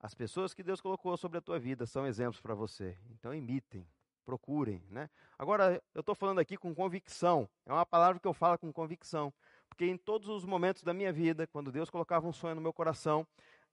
[0.00, 2.98] as pessoas que Deus colocou sobre a tua vida são exemplos para você.
[3.10, 3.88] Então imitem,
[4.24, 5.08] procurem, né?
[5.38, 7.48] Agora eu estou falando aqui com convicção.
[7.66, 9.32] É uma palavra que eu falo com convicção,
[9.68, 12.72] porque em todos os momentos da minha vida, quando Deus colocava um sonho no meu
[12.72, 13.26] coração,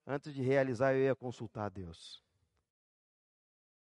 [0.05, 2.21] antes de realizar eu ia consultar a Deus.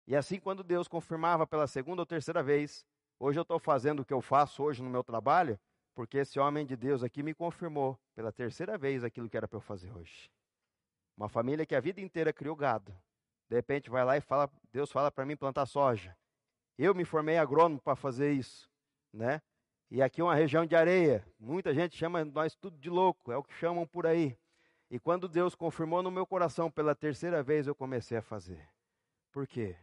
[0.06, 2.84] E assim, quando Deus confirmava pela segunda ou terceira vez,
[3.18, 5.58] hoje eu estou fazendo o que eu faço hoje no meu trabalho,
[5.94, 9.56] porque esse homem de Deus aqui me confirmou pela terceira vez aquilo que era para
[9.56, 10.30] eu fazer hoje.
[11.16, 12.96] Uma família que a vida inteira criou gado.
[13.48, 16.16] De repente vai lá e fala, Deus fala para mim plantar soja.
[16.78, 18.70] Eu me formei agrônomo para fazer isso,
[19.12, 19.42] né?
[19.90, 21.26] E aqui é uma região de areia.
[21.38, 24.38] Muita gente chama nós tudo de louco, é o que chamam por aí.
[24.90, 28.68] E quando Deus confirmou no meu coração pela terceira vez, eu comecei a fazer.
[29.32, 29.76] Por quê?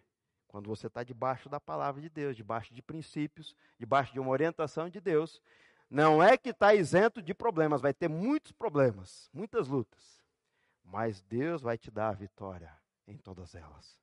[0.48, 4.90] Quando você está debaixo da palavra de Deus, debaixo de princípios, debaixo de uma orientação
[4.90, 5.42] de Deus,
[5.90, 10.24] não é que está isento de problemas, vai ter muitos problemas, muitas lutas.
[10.84, 12.72] Mas Deus vai te dar a vitória
[13.08, 14.00] em todas elas.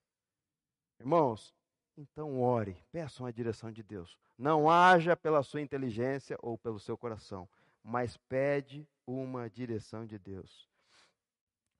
[1.00, 1.54] Irmãos,
[1.96, 4.16] então ore, peçam a direção de Deus.
[4.38, 7.48] Não haja pela sua inteligência ou pelo seu coração,
[7.82, 10.68] mas pede uma direção de Deus.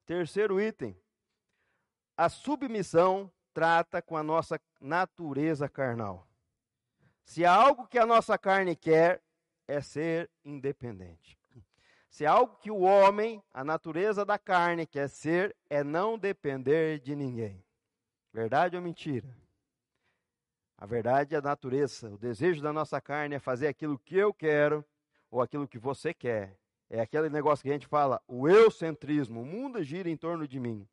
[0.05, 0.97] Terceiro item,
[2.17, 6.27] a submissão trata com a nossa natureza carnal.
[7.25, 9.23] Se há algo que a nossa carne quer,
[9.67, 11.39] é ser independente.
[12.11, 16.99] Se há algo que o homem, a natureza da carne, quer ser, é não depender
[16.99, 17.65] de ninguém.
[18.33, 19.35] Verdade ou mentira?
[20.83, 22.11] A verdade é a natureza.
[22.11, 24.85] O desejo da nossa carne é fazer aquilo que eu quero
[25.31, 26.59] ou aquilo que você quer.
[26.91, 29.43] É aquele negócio que a gente fala, o eucentrismo.
[29.43, 30.85] O mundo gira em torno de mim.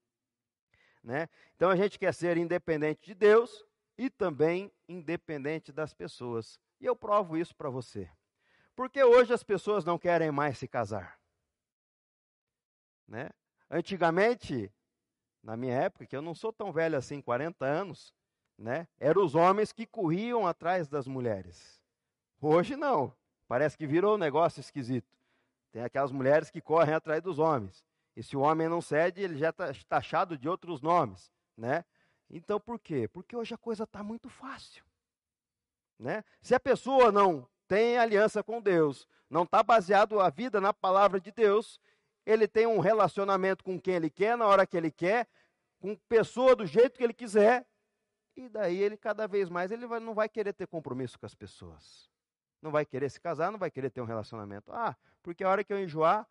[1.03, 1.27] Né?
[1.55, 3.65] Então a gente quer ser independente de Deus
[3.97, 6.59] e também independente das pessoas.
[6.79, 8.07] E eu provo isso para você.
[8.75, 11.19] Porque hoje as pessoas não querem mais se casar.
[13.07, 13.31] Né?
[13.71, 14.71] Antigamente,
[15.41, 18.13] na minha época, que eu não sou tão velho assim, 40 anos,
[18.59, 18.87] né?
[18.99, 21.81] Eram os homens que corriam atrás das mulheres.
[22.41, 23.13] Hoje não.
[23.47, 25.07] Parece que virou um negócio esquisito.
[25.71, 27.83] Tem aquelas mulheres que correm atrás dos homens.
[28.15, 31.85] E se o homem não cede, ele já está taxado de outros nomes, né?
[32.29, 33.07] Então por quê?
[33.07, 34.83] Porque hoje a coisa está muito fácil.
[35.97, 36.23] Né?
[36.41, 41.19] Se a pessoa não tem aliança com Deus, não está baseado a vida na palavra
[41.19, 41.79] de Deus,
[42.25, 45.27] ele tem um relacionamento com quem ele quer, na hora que ele quer,
[45.79, 47.65] com pessoa do jeito que ele quiser,
[48.43, 51.35] e daí ele cada vez mais ele vai, não vai querer ter compromisso com as
[51.35, 52.09] pessoas.
[52.61, 54.71] Não vai querer se casar, não vai querer ter um relacionamento.
[54.71, 56.27] Ah, porque a hora que eu enjoar,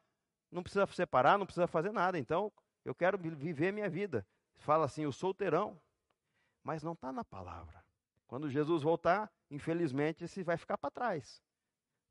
[0.51, 2.19] não precisa separar, não precisa fazer nada.
[2.19, 2.53] Então,
[2.85, 4.27] eu quero viver minha vida.
[4.57, 5.81] Fala assim, o solteirão.
[6.63, 7.83] mas não está na palavra.
[8.27, 11.43] Quando Jesus voltar, infelizmente, esse vai ficar para trás.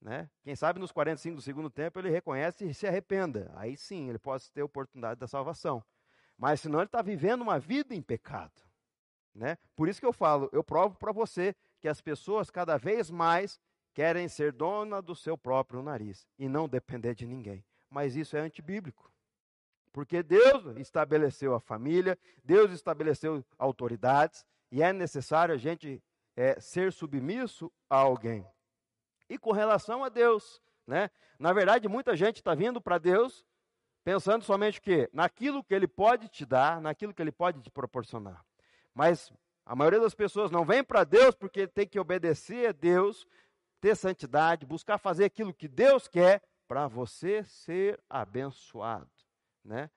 [0.01, 0.29] Né?
[0.43, 3.51] Quem sabe nos 45 do segundo tempo ele reconhece e se arrependa.
[3.55, 5.83] Aí sim, ele pode ter oportunidade da salvação.
[6.37, 8.66] Mas senão ele está vivendo uma vida em pecado.
[9.37, 9.55] Né?
[9.75, 13.59] Por isso que eu falo, eu provo para você que as pessoas cada vez mais
[13.93, 17.63] querem ser dona do seu próprio nariz e não depender de ninguém.
[17.87, 19.11] Mas isso é antibíblico.
[19.93, 26.03] Porque Deus estabeleceu a família, Deus estabeleceu autoridades, e é necessário a gente
[26.35, 28.45] é, ser submisso a alguém.
[29.29, 31.11] E com relação a Deus, né?
[31.37, 33.45] Na verdade, muita gente está vindo para Deus
[34.03, 35.09] pensando somente o quê?
[35.13, 38.43] Naquilo que Ele pode te dar, naquilo que Ele pode te proporcionar.
[38.97, 39.31] Mas
[39.63, 43.27] a maioria das pessoas não vem para Deus porque tem que obedecer a Deus,
[43.79, 49.07] ter santidade, buscar fazer aquilo que Deus quer para você ser abençoado,
[49.63, 49.91] né?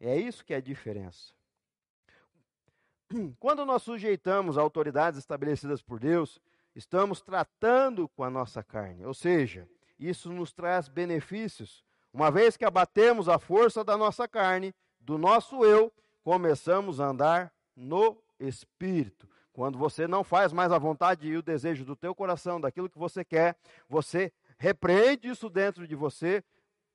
[0.00, 1.34] É isso que é a diferença.
[3.38, 6.40] Quando nós sujeitamos a autoridades estabelecidas por Deus,
[6.74, 11.84] estamos tratando com a nossa carne, ou seja, isso nos traz benefícios.
[12.10, 15.92] Uma vez que abatemos a força da nossa carne, do nosso eu,
[16.24, 19.28] começamos a andar no espírito.
[19.52, 22.98] Quando você não faz mais a vontade e o desejo do teu coração, daquilo que
[22.98, 23.56] você quer,
[23.88, 26.44] você repreende isso dentro de você,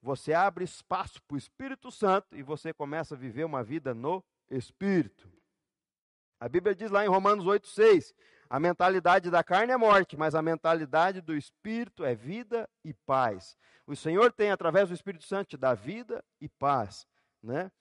[0.01, 4.23] você abre espaço para o Espírito Santo e você começa a viver uma vida no
[4.49, 5.29] Espírito.
[6.39, 8.13] A Bíblia diz lá em Romanos 8,6:
[8.51, 13.57] a mentalidade da carne é morte, mas a mentalidade do Espírito é vida e paz.
[13.87, 17.07] O Senhor tem, através do Espírito Santo, da vida e paz.
[17.41, 17.71] Né?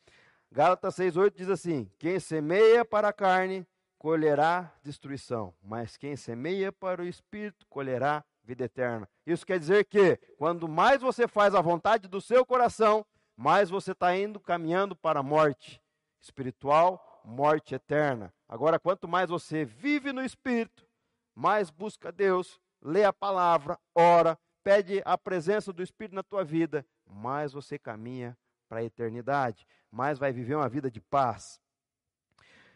[0.52, 3.66] Gálatas 6,8 diz assim: Quem semeia para a carne,
[3.98, 9.08] colherá destruição, mas quem semeia para o Espírito, colherá vida eterna.
[9.26, 13.92] Isso quer dizer que, quando mais você faz a vontade do seu coração, mais você
[13.92, 15.80] está indo caminhando para a morte
[16.20, 18.32] espiritual morte eterna.
[18.48, 20.86] Agora, quanto mais você vive no Espírito,
[21.34, 26.84] mais busca Deus, lê a palavra, ora, pede a presença do Espírito na tua vida,
[27.06, 28.36] mais você caminha
[28.70, 31.60] para a eternidade, mais vai viver uma vida de paz.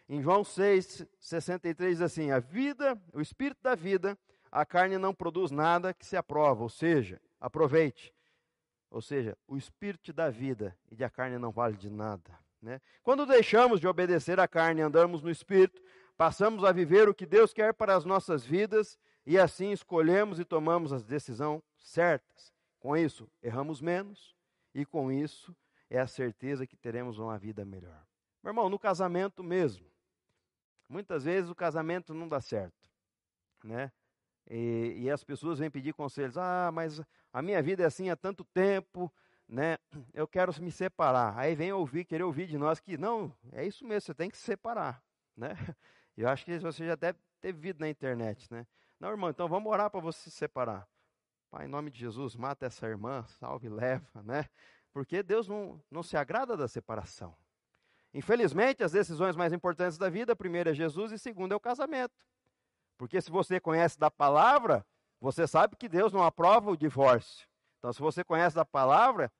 [0.08, 4.18] Em João 6, 63 diz assim: A vida, o Espírito da vida,
[4.50, 8.12] a carne não produz nada que se aprova, ou seja, aproveite.
[8.90, 12.38] Ou seja, o Espírito da vida e de a carne não vale de nada.
[12.60, 12.80] Né?
[13.02, 15.80] Quando deixamos de obedecer à carne e andamos no Espírito,
[16.16, 20.44] passamos a viver o que Deus quer para as nossas vidas e assim escolhemos e
[20.44, 22.52] tomamos as decisões certas.
[22.80, 24.34] Com isso, erramos menos
[24.74, 25.54] e com isso
[25.90, 28.04] é a certeza que teremos uma vida melhor.
[28.42, 29.86] Meu irmão, no casamento mesmo,
[30.88, 32.90] muitas vezes o casamento não dá certo,
[33.62, 33.90] né?
[34.50, 36.36] E, e as pessoas vêm pedir conselhos.
[36.36, 37.00] Ah, mas
[37.32, 39.12] a minha vida é assim há tanto tempo,
[39.48, 39.78] né,
[40.12, 41.38] eu quero me separar.
[41.38, 44.36] Aí vem ouvir, querer ouvir de nós que não, é isso mesmo, você tem que
[44.36, 45.02] se separar,
[45.36, 45.50] né?
[46.16, 48.64] Eu acho que você já deve ter visto na internet, né?
[49.00, 50.88] Não, irmão, então vamos orar para você se separar.
[51.50, 54.48] Pai, em nome de Jesus, mata essa irmã, salve, leva, né?
[54.94, 57.36] Porque Deus não, não se agrada da separação.
[58.14, 62.14] Infelizmente, as decisões mais importantes da vida, primeiro é Jesus e segundo é o casamento.
[62.96, 64.86] Porque se você conhece da palavra,
[65.20, 67.48] você sabe que Deus não aprova o divórcio.
[67.78, 69.32] Então, se você conhece da palavra,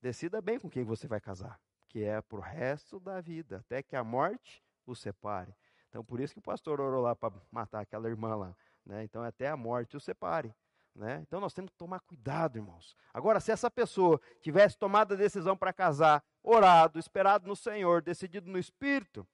[0.00, 3.82] decida bem com quem você vai casar, que é para o resto da vida, até
[3.82, 5.52] que a morte o separe.
[5.88, 8.56] Então, por isso que o pastor orou lá para matar aquela irmã lá.
[8.86, 9.02] Né?
[9.02, 10.54] Então, até a morte o separe.
[10.94, 11.20] Né?
[11.26, 12.96] Então, nós temos que tomar cuidado, irmãos.
[13.12, 18.48] Agora, se essa pessoa tivesse tomado a decisão para casar, orado, esperado no Senhor, decidido
[18.50, 19.26] no Espírito,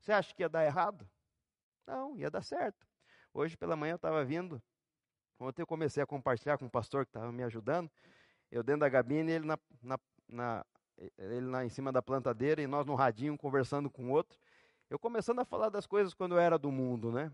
[0.00, 1.08] você acha que ia dar errado?
[1.86, 2.86] Não, ia dar certo.
[3.34, 4.62] Hoje pela manhã eu estava vindo
[5.40, 7.88] Ontem eu comecei a compartilhar com o pastor que estava me ajudando.
[8.50, 10.66] Eu dentro da gabine, ele, na, na, na,
[11.16, 14.38] ele na, em cima da plantadeira e nós no radinho conversando com o outro.
[14.90, 17.30] Eu começando a falar das coisas quando eu era do mundo, né?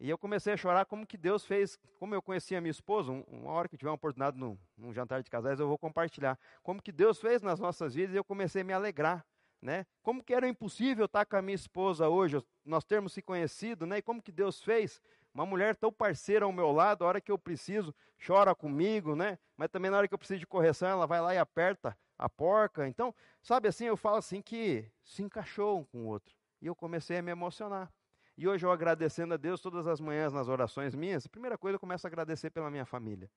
[0.00, 3.24] E eu comecei a chorar como que Deus fez, como eu conhecia minha esposa, um,
[3.26, 6.38] uma hora que tiver uma oportunidade num, num, jantar de casais, eu vou compartilhar.
[6.62, 9.26] Como que Deus fez nas nossas vidas e eu comecei a me alegrar,
[9.60, 9.84] né?
[10.02, 13.98] Como que era impossível estar com a minha esposa hoje, nós termos se conhecido, né?
[13.98, 15.00] E como que Deus fez
[15.34, 17.92] uma mulher tão parceira ao meu lado, a hora que eu preciso,
[18.24, 19.36] chora comigo, né?
[19.56, 22.28] Mas também na hora que eu preciso de correção, ela vai lá e aperta a
[22.28, 22.86] porca.
[22.86, 23.12] Então,
[23.42, 26.36] sabe assim, eu falo assim que se encaixou um com o outro.
[26.60, 27.92] E eu comecei a me emocionar.
[28.38, 31.74] E hoje eu agradecendo a Deus todas as manhãs nas orações minhas, a primeira coisa
[31.74, 33.28] eu começo a agradecer pela minha família.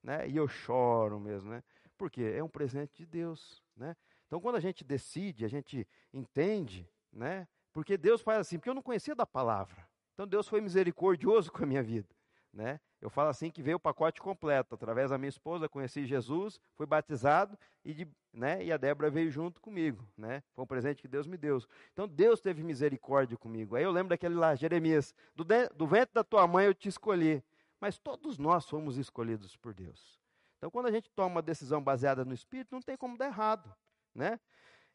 [0.00, 0.28] Né?
[0.28, 1.60] E eu choro mesmo, né?
[1.98, 3.96] Porque é um presente de Deus, né?
[4.28, 7.48] Então quando a gente decide, a gente entende, né?
[7.72, 9.88] Porque Deus faz assim, porque eu não conhecia da palavra.
[10.12, 12.14] Então Deus foi misericordioso com a minha vida.
[12.54, 12.78] Né?
[13.00, 14.76] Eu falo assim que veio o pacote completo.
[14.76, 19.28] Através da minha esposa, conheci Jesus, fui batizado e, de, né, e a Débora veio
[19.28, 20.06] junto comigo.
[20.16, 20.40] Né?
[20.54, 21.58] Foi um presente que Deus me deu.
[21.92, 23.74] Então Deus teve misericórdia comigo.
[23.74, 27.42] Aí eu lembro daquele lá, Jeremias: do, de, do da tua mãe eu te escolhi.
[27.80, 30.22] Mas todos nós fomos escolhidos por Deus.
[30.56, 33.74] Então quando a gente toma uma decisão baseada no Espírito, não tem como dar errado.
[34.14, 34.38] Né?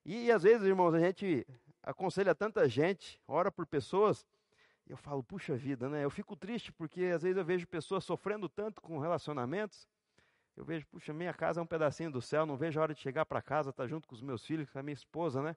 [0.05, 1.45] E, e às vezes, irmãos, a gente
[1.83, 4.25] aconselha tanta gente, ora por pessoas
[4.89, 6.03] eu falo, puxa vida, né?
[6.03, 9.87] Eu fico triste porque às vezes eu vejo pessoas sofrendo tanto com relacionamentos.
[10.57, 12.99] Eu vejo, puxa, minha casa é um pedacinho do céu, não vejo a hora de
[12.99, 15.55] chegar para casa, estar tá junto com os meus filhos, com a minha esposa, né?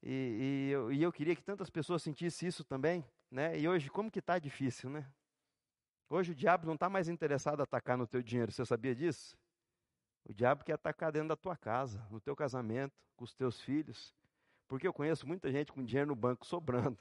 [0.00, 3.58] E, e, eu, e eu queria que tantas pessoas sentissem isso também, né?
[3.58, 5.06] E hoje, como que está difícil, né?
[6.08, 9.36] Hoje o diabo não está mais interessado em atacar no teu dinheiro, você sabia disso?
[10.24, 14.14] O diabo quer atacar dentro da tua casa, no teu casamento, com os teus filhos.
[14.68, 16.98] Porque eu conheço muita gente com dinheiro no banco sobrando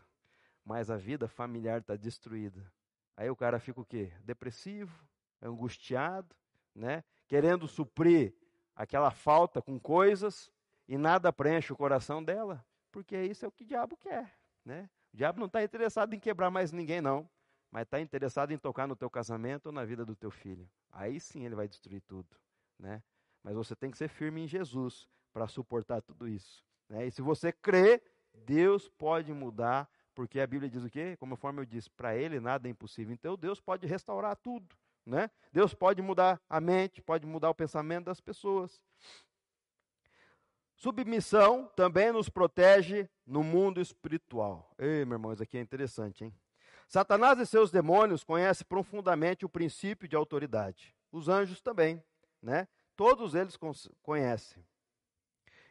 [0.65, 2.71] mas a vida familiar está destruída.
[3.15, 4.11] Aí o cara fica o quê?
[4.23, 5.05] Depressivo,
[5.41, 6.35] angustiado,
[6.73, 7.03] né?
[7.27, 8.33] Querendo suprir
[8.75, 10.51] aquela falta com coisas
[10.87, 14.35] e nada preenche o coração dela, porque isso é o que o diabo quer,
[14.65, 14.89] né?
[15.13, 17.29] O diabo não está interessado em quebrar mais ninguém, não,
[17.69, 20.69] mas está interessado em tocar no teu casamento ou na vida do teu filho.
[20.91, 22.35] Aí sim ele vai destruir tudo,
[22.79, 23.01] né?
[23.43, 26.63] Mas você tem que ser firme em Jesus para suportar tudo isso.
[26.89, 27.07] Né?
[27.07, 28.01] E se você crê,
[28.33, 31.15] Deus pode mudar porque a Bíblia diz o quê?
[31.17, 33.13] Conforme eu disse, para ele nada é impossível.
[33.13, 35.29] Então Deus pode restaurar tudo, né?
[35.51, 38.81] Deus pode mudar a mente, pode mudar o pensamento das pessoas.
[40.75, 44.73] Submissão também nos protege no mundo espiritual.
[44.77, 46.33] Ei, meu irmão, isso aqui é interessante, hein?
[46.87, 50.95] Satanás e seus demônios conhecem profundamente o princípio de autoridade.
[51.11, 52.03] Os anjos também,
[52.41, 52.67] né?
[52.95, 53.57] Todos eles
[54.01, 54.65] conhecem.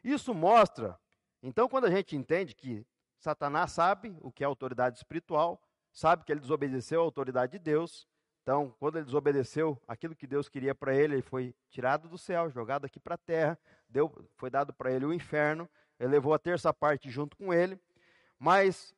[0.02, 0.98] Isso mostra,
[1.42, 2.86] então, quando a gente entende que
[3.20, 5.62] Satanás sabe o que é autoridade espiritual,
[5.92, 8.08] sabe que ele desobedeceu a autoridade de Deus.
[8.42, 12.50] Então, quando ele desobedeceu aquilo que Deus queria para ele, ele foi tirado do céu,
[12.50, 15.68] jogado aqui para a terra, deu, foi dado para ele o inferno,
[15.98, 17.78] ele levou a terça parte junto com ele.
[18.38, 18.94] Mas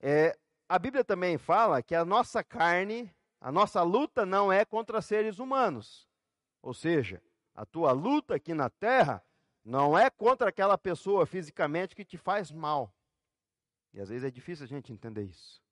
[0.00, 0.34] é,
[0.66, 5.38] a Bíblia também fala que a nossa carne, a nossa luta não é contra seres
[5.38, 6.08] humanos.
[6.62, 7.22] Ou seja,
[7.54, 9.22] a tua luta aqui na terra
[9.62, 12.94] não é contra aquela pessoa fisicamente que te faz mal.
[13.92, 15.62] E às vezes é difícil a gente entender isso.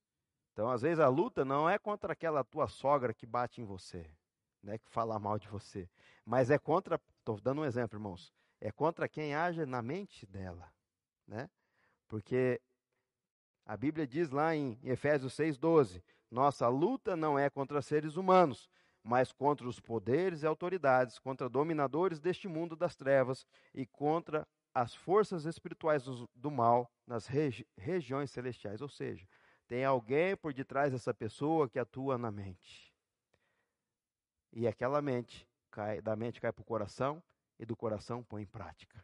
[0.53, 4.11] Então, às vezes a luta não é contra aquela tua sogra que bate em você,
[4.63, 5.89] né, que fala mal de você,
[6.25, 10.73] mas é contra, estou dando um exemplo, irmãos, é contra quem age na mente dela,
[11.27, 11.51] né?
[12.09, 12.61] Porque
[13.67, 18.71] a Bíblia diz lá em Efésios 6:12, nossa luta não é contra seres humanos,
[19.03, 24.95] mas contra os poderes e autoridades, contra dominadores deste mundo das trevas e contra as
[24.95, 28.83] forças espirituais do, do mal nas regi regiões celestiais.
[28.83, 29.27] Ou seja,
[29.67, 32.95] tem alguém por detrás dessa pessoa que atua na mente.
[34.53, 37.23] E aquela mente cai, da mente cai para o coração
[37.59, 39.03] e do coração põe em prática.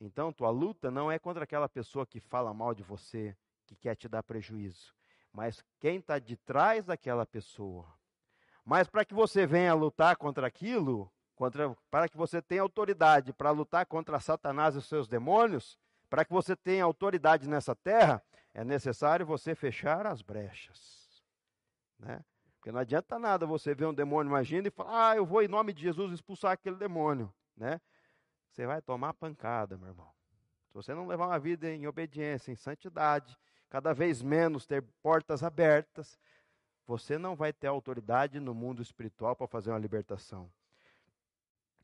[0.00, 3.36] Então, tua luta não é contra aquela pessoa que fala mal de você,
[3.66, 4.92] que quer te dar prejuízo,
[5.32, 7.86] mas quem está de trás daquela pessoa.
[8.64, 11.08] Mas para que você venha lutar contra aquilo,
[11.38, 15.78] contra, para que você tenha autoridade para lutar contra Satanás e os seus demônios,
[16.10, 18.20] para que você tenha autoridade nessa terra,
[18.52, 21.22] é necessário você fechar as brechas.
[21.96, 22.24] Né?
[22.56, 25.48] Porque não adianta nada você ver um demônio agindo e falar, ah, eu vou em
[25.48, 27.32] nome de Jesus expulsar aquele demônio.
[27.56, 27.80] Né?
[28.50, 30.10] Você vai tomar pancada, meu irmão.
[30.66, 33.38] Se você não levar uma vida em obediência, em santidade,
[33.70, 36.18] cada vez menos ter portas abertas,
[36.84, 40.50] você não vai ter autoridade no mundo espiritual para fazer uma libertação.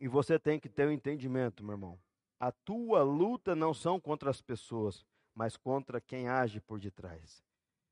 [0.00, 1.98] E você tem que ter o um entendimento, meu irmão.
[2.38, 7.42] A tua luta não são contra as pessoas, mas contra quem age por detrás.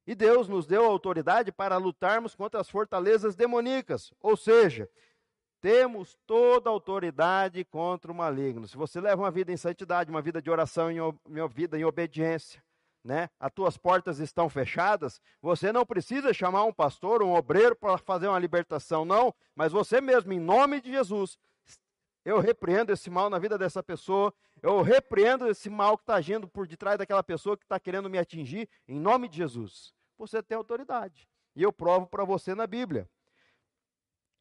[0.07, 4.91] E Deus nos deu autoridade para lutarmos contra as fortalezas demoníacas, ou seja,
[5.61, 8.67] temos toda a autoridade contra o maligno.
[8.67, 10.89] Se você leva uma vida em santidade, uma vida de oração,
[11.25, 12.61] uma vida em obediência,
[13.05, 13.31] né?
[13.39, 18.27] As tuas portas estão fechadas, você não precisa chamar um pastor, um obreiro para fazer
[18.27, 21.39] uma libertação, não, mas você mesmo, em nome de Jesus,
[22.25, 24.33] eu repreendo esse mal na vida dessa pessoa.
[24.63, 28.19] Eu repreendo esse mal que está agindo por detrás daquela pessoa que está querendo me
[28.19, 29.93] atingir, em nome de Jesus.
[30.17, 31.29] Você tem autoridade.
[31.55, 33.09] E eu provo para você na Bíblia.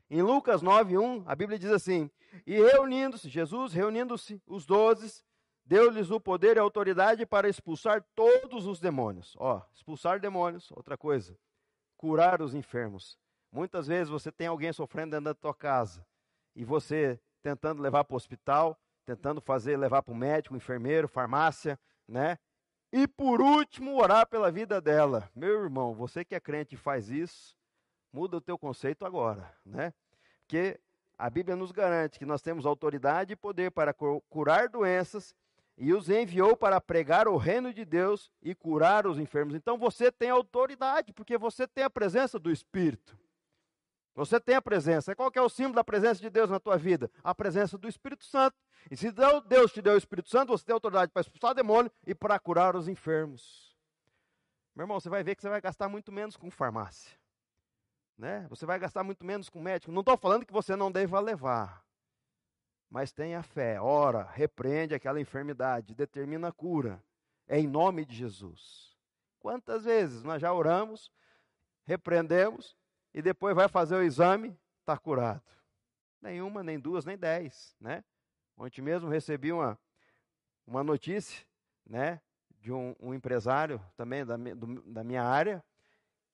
[0.10, 2.10] Em Lucas 9:1, a Bíblia diz assim:
[2.46, 5.24] E reunindo-se, Jesus, reunindo-se os doze,
[5.66, 9.36] deu-lhes o poder e a autoridade para expulsar todos os demônios.
[9.40, 11.38] Ó, expulsar demônios, outra coisa.
[11.98, 13.18] Curar os enfermos.
[13.52, 16.06] Muitas vezes você tem alguém sofrendo dentro da tua casa
[16.56, 21.80] e você tentando levar para o hospital, tentando fazer levar para o médico, enfermeiro, farmácia,
[22.08, 22.38] né?
[22.92, 25.30] E por último, orar pela vida dela.
[25.36, 27.56] Meu irmão, você que é crente e faz isso,
[28.12, 29.94] muda o teu conceito agora, né?
[30.40, 30.80] Porque
[31.18, 35.36] a Bíblia nos garante que nós temos autoridade e poder para curar doenças
[35.78, 39.56] e os enviou para pregar o reino de Deus e curar os enfermos.
[39.56, 43.18] Então você tem autoridade, porque você tem a presença do Espírito.
[44.14, 45.16] Você tem a presença.
[45.16, 47.10] Qual é o símbolo da presença de Deus na tua vida?
[47.24, 48.58] A presença do Espírito Santo.
[48.90, 52.14] E se Deus te deu o Espírito Santo, você tem autoridade para expulsar demônio e
[52.14, 53.76] para curar os enfermos.
[54.76, 57.18] Meu irmão, você vai ver que você vai gastar muito menos com farmácia.
[58.18, 58.46] Né?
[58.50, 59.92] Você vai gastar muito menos com médico.
[59.92, 61.84] Não estou falando que você não deva levar.
[62.90, 67.02] Mas tenha fé, ora, repreende aquela enfermidade, determina a cura.
[67.48, 68.98] É em nome de Jesus.
[69.40, 71.10] Quantas vezes nós já oramos,
[71.86, 72.78] repreendemos
[73.14, 75.44] e depois vai fazer o exame, está curado.
[76.22, 78.04] Nenhuma, nem duas, nem dez, né?
[78.58, 79.78] Ontem mesmo recebi uma,
[80.68, 81.46] uma notícia,
[81.86, 82.22] né,
[82.60, 85.64] de um, um empresário também da, do, da minha área,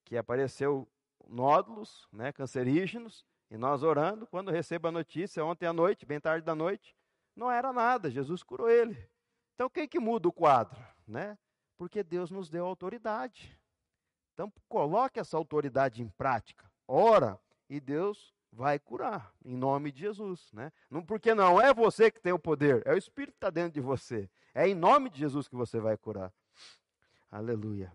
[0.04, 0.88] que apareceu
[1.28, 6.46] nódulos, né, cancerígenos, e nós orando, quando recebo a notícia, ontem à noite, bem tarde
[6.46, 6.96] da noite,
[7.36, 9.10] não era nada, Jesus curou ele.
[9.56, 10.80] Então, quem que muda o quadro?
[11.08, 11.38] Né?
[11.78, 13.58] Porque Deus nos deu autoridade.
[14.34, 16.67] Então, coloque essa autoridade em prática.
[16.88, 20.50] Ora, e Deus vai curar, em nome de Jesus.
[20.54, 20.72] Né?
[20.90, 23.74] Não, porque não é você que tem o poder, é o Espírito que está dentro
[23.74, 24.30] de você.
[24.56, 26.34] É em nome de Jesus que você vai curar.
[27.30, 27.94] Aleluia.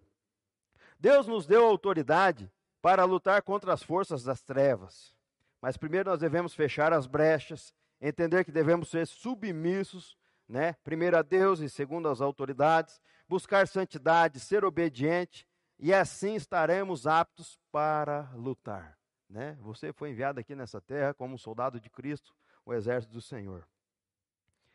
[1.01, 5.17] Deus nos deu autoridade para lutar contra as forças das trevas.
[5.61, 10.17] Mas primeiro nós devemos fechar as brechas, entender que devemos ser submissos,
[10.49, 10.75] né?
[10.85, 15.47] Primeiro a Deus e segundo às autoridades, buscar santidade, ser obediente,
[15.79, 18.99] e assim estaremos aptos para lutar,
[19.29, 19.57] né?
[19.61, 23.67] Você foi enviado aqui nessa terra como um soldado de Cristo, o exército do Senhor.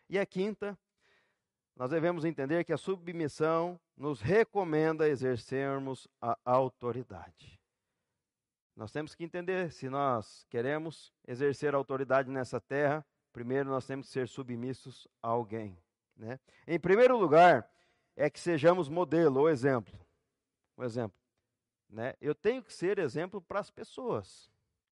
[0.10, 0.78] E a quinta,
[1.76, 7.60] nós devemos entender que a submissão nos recomenda exercermos a autoridade.
[8.76, 14.14] Nós temos que entender, se nós queremos exercer autoridade nessa terra, primeiro nós temos que
[14.14, 15.78] ser submissos a alguém.
[16.16, 16.40] Né?
[16.68, 17.70] Em primeiro lugar,
[18.16, 20.00] é que sejamos modelo ou exemplo.
[20.78, 21.18] Um exemplo.
[21.90, 22.14] Né?
[22.22, 24.50] Eu tenho que ser exemplo para as pessoas.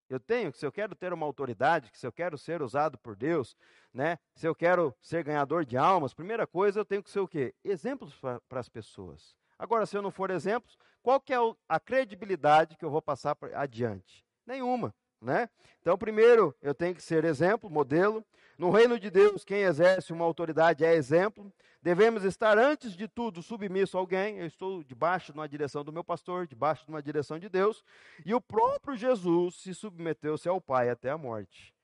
[0.09, 2.97] Eu tenho que, se eu quero ter uma autoridade, que se eu quero ser usado
[2.97, 3.55] por Deus,
[3.93, 4.19] né?
[4.35, 7.53] se eu quero ser ganhador de almas, primeira coisa eu tenho que ser o quê?
[7.63, 8.13] Exemplos
[8.47, 9.35] para as pessoas.
[9.57, 13.37] Agora, se eu não for exemplos, qual que é a credibilidade que eu vou passar
[13.53, 14.25] adiante?
[14.45, 15.49] Nenhuma, né?
[15.81, 18.23] Então, primeiro, eu tenho que ser exemplo, modelo.
[18.57, 21.51] No reino de Deus, quem exerce uma autoridade é exemplo.
[21.81, 24.39] Devemos estar, antes de tudo, submisso a alguém.
[24.39, 27.83] Eu estou debaixo de uma direção do meu pastor, debaixo de uma direção de Deus.
[28.25, 31.75] E o próprio Jesus se submeteu-se ao Pai até a morte.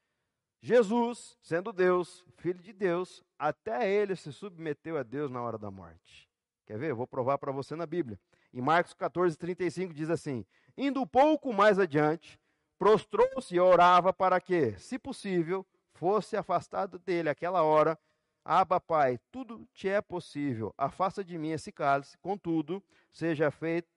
[0.61, 5.69] Jesus, sendo Deus, filho de Deus, até ele se submeteu a Deus na hora da
[5.69, 6.29] morte.
[6.65, 6.91] Quer ver?
[6.91, 8.17] Eu vou provar para você na Bíblia.
[8.53, 10.45] Em Marcos 14, 35 diz assim:
[10.77, 12.39] Indo um pouco mais adiante,
[12.79, 15.65] prostrou-se e orava para que, se possível,
[16.01, 17.95] fosse afastado dele aquela hora.
[18.43, 20.73] Aba, Pai, tudo te é possível.
[20.75, 23.87] Afasta de mim esse cálice, contudo, seja feito,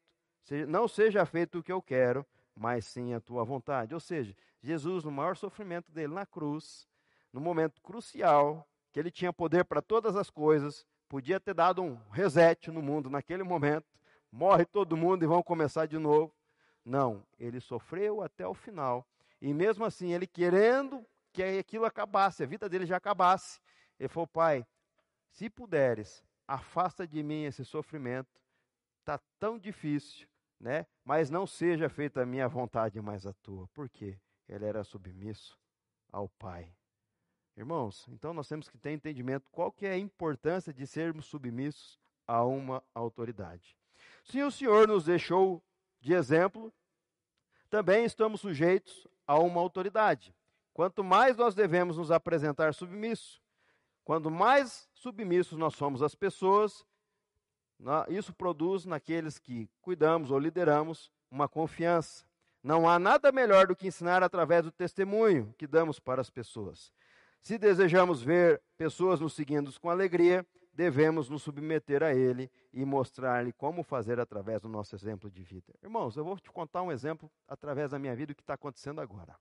[0.42, 3.94] seja, não seja feito o que eu quero, mas sim a tua vontade.
[3.94, 6.86] Ou seja, Jesus, no maior sofrimento dele na cruz,
[7.32, 11.98] no momento crucial, que ele tinha poder para todas as coisas, podia ter dado um
[12.10, 13.86] reset no mundo naquele momento,
[14.30, 16.34] morre todo mundo e vão começar de novo.
[16.84, 19.08] Não, ele sofreu até o final.
[19.40, 21.02] E mesmo assim, ele querendo
[21.34, 23.60] que aquilo acabasse, a vida dele já acabasse,
[23.98, 24.64] ele falou: Pai,
[25.32, 28.40] se puderes, afasta de mim esse sofrimento,
[29.00, 30.28] está tão difícil,
[30.60, 30.86] né?
[31.04, 33.66] mas não seja feita a minha vontade, mas a tua.
[33.74, 34.16] Por quê?
[34.48, 35.58] Ele era submisso
[36.12, 36.72] ao Pai.
[37.56, 41.98] Irmãos, então nós temos que ter entendimento qual que é a importância de sermos submissos
[42.26, 43.76] a uma autoridade.
[44.22, 45.62] Se o Senhor nos deixou
[46.00, 46.72] de exemplo,
[47.68, 50.34] também estamos sujeitos a uma autoridade.
[50.74, 53.40] Quanto mais nós devemos nos apresentar submissos,
[54.04, 56.84] quanto mais submissos nós somos às pessoas,
[58.08, 62.24] isso produz naqueles que cuidamos ou lideramos uma confiança.
[62.60, 66.92] Não há nada melhor do que ensinar através do testemunho que damos para as pessoas.
[67.40, 73.52] Se desejamos ver pessoas nos seguindo com alegria, devemos nos submeter a Ele e mostrar-lhe
[73.52, 75.72] como fazer através do nosso exemplo de vida.
[75.82, 79.00] Irmãos, eu vou te contar um exemplo através da minha vida o que está acontecendo
[79.00, 79.36] agora.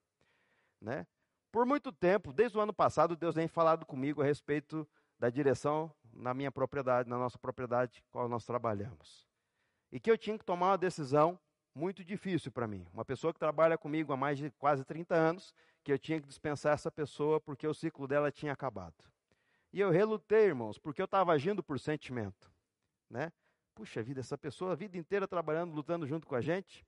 [0.80, 1.08] Né?
[1.54, 4.88] Por muito tempo, desde o ano passado, Deus tem falado comigo a respeito
[5.20, 9.28] da direção na minha propriedade, na nossa propriedade, qual nós trabalhamos.
[9.92, 11.40] E que eu tinha que tomar uma decisão
[11.76, 12.88] muito difícil para mim.
[12.92, 16.28] Uma pessoa que trabalha comigo há mais de quase 30 anos que eu tinha que
[16.28, 18.96] dispensar essa pessoa porque o ciclo dela tinha acabado.
[19.72, 22.52] E eu relutei, irmãos, porque eu estava agindo por sentimento.
[23.08, 23.32] Né?
[23.76, 26.84] Puxa vida, essa pessoa a vida inteira trabalhando, lutando junto com a gente.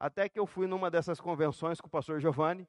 [0.00, 2.66] Até que eu fui numa dessas convenções com o pastor Giovanni,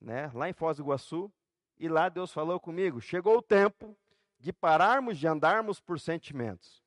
[0.00, 1.32] né, lá em Foz do Iguaçu,
[1.78, 3.96] e lá Deus falou comigo: chegou o tempo
[4.38, 6.82] de pararmos de andarmos por sentimentos,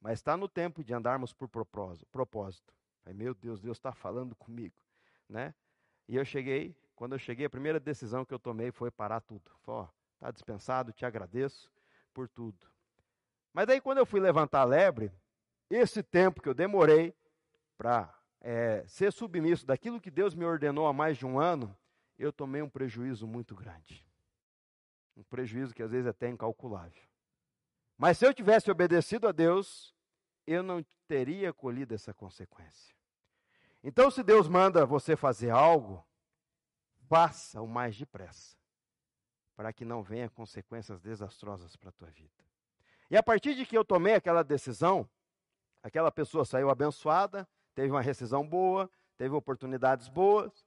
[0.00, 2.74] mas está no tempo de andarmos por propósito.
[3.04, 4.76] Aí, meu Deus, Deus está falando comigo,
[5.28, 5.54] né?
[6.06, 9.50] E eu cheguei, quando eu cheguei, a primeira decisão que eu tomei foi parar tudo.
[10.14, 11.72] Está dispensado, te agradeço
[12.12, 12.66] por tudo.
[13.52, 15.12] Mas aí, quando eu fui levantar a lebre,
[15.68, 17.14] esse tempo que eu demorei
[17.78, 21.74] para é, ser submisso daquilo que Deus me ordenou há mais de um ano,
[22.20, 24.06] eu tomei um prejuízo muito grande.
[25.16, 27.02] Um prejuízo que às vezes é até incalculável.
[27.96, 29.94] Mas se eu tivesse obedecido a Deus,
[30.46, 32.94] eu não teria colhido essa consequência.
[33.82, 36.06] Então, se Deus manda você fazer algo,
[37.08, 38.56] faça o mais depressa,
[39.56, 42.44] para que não venha consequências desastrosas para a tua vida.
[43.10, 45.08] E a partir de que eu tomei aquela decisão,
[45.82, 50.64] aquela pessoa saiu abençoada, teve uma rescisão boa, teve oportunidades boas,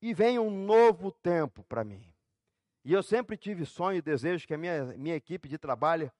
[0.00, 2.12] e vem um novo tempo para mim.
[2.84, 6.12] E eu sempre tive sonho e desejo que a minha, minha equipe de trabalho,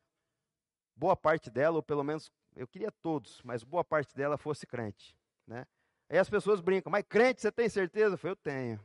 [0.96, 5.16] boa parte dela, ou pelo menos eu queria todos, mas boa parte dela fosse crente.
[5.46, 5.66] Né?
[6.08, 8.18] Aí as pessoas brincam, mas crente, você tem certeza?
[8.20, 8.80] Eu eu tenho.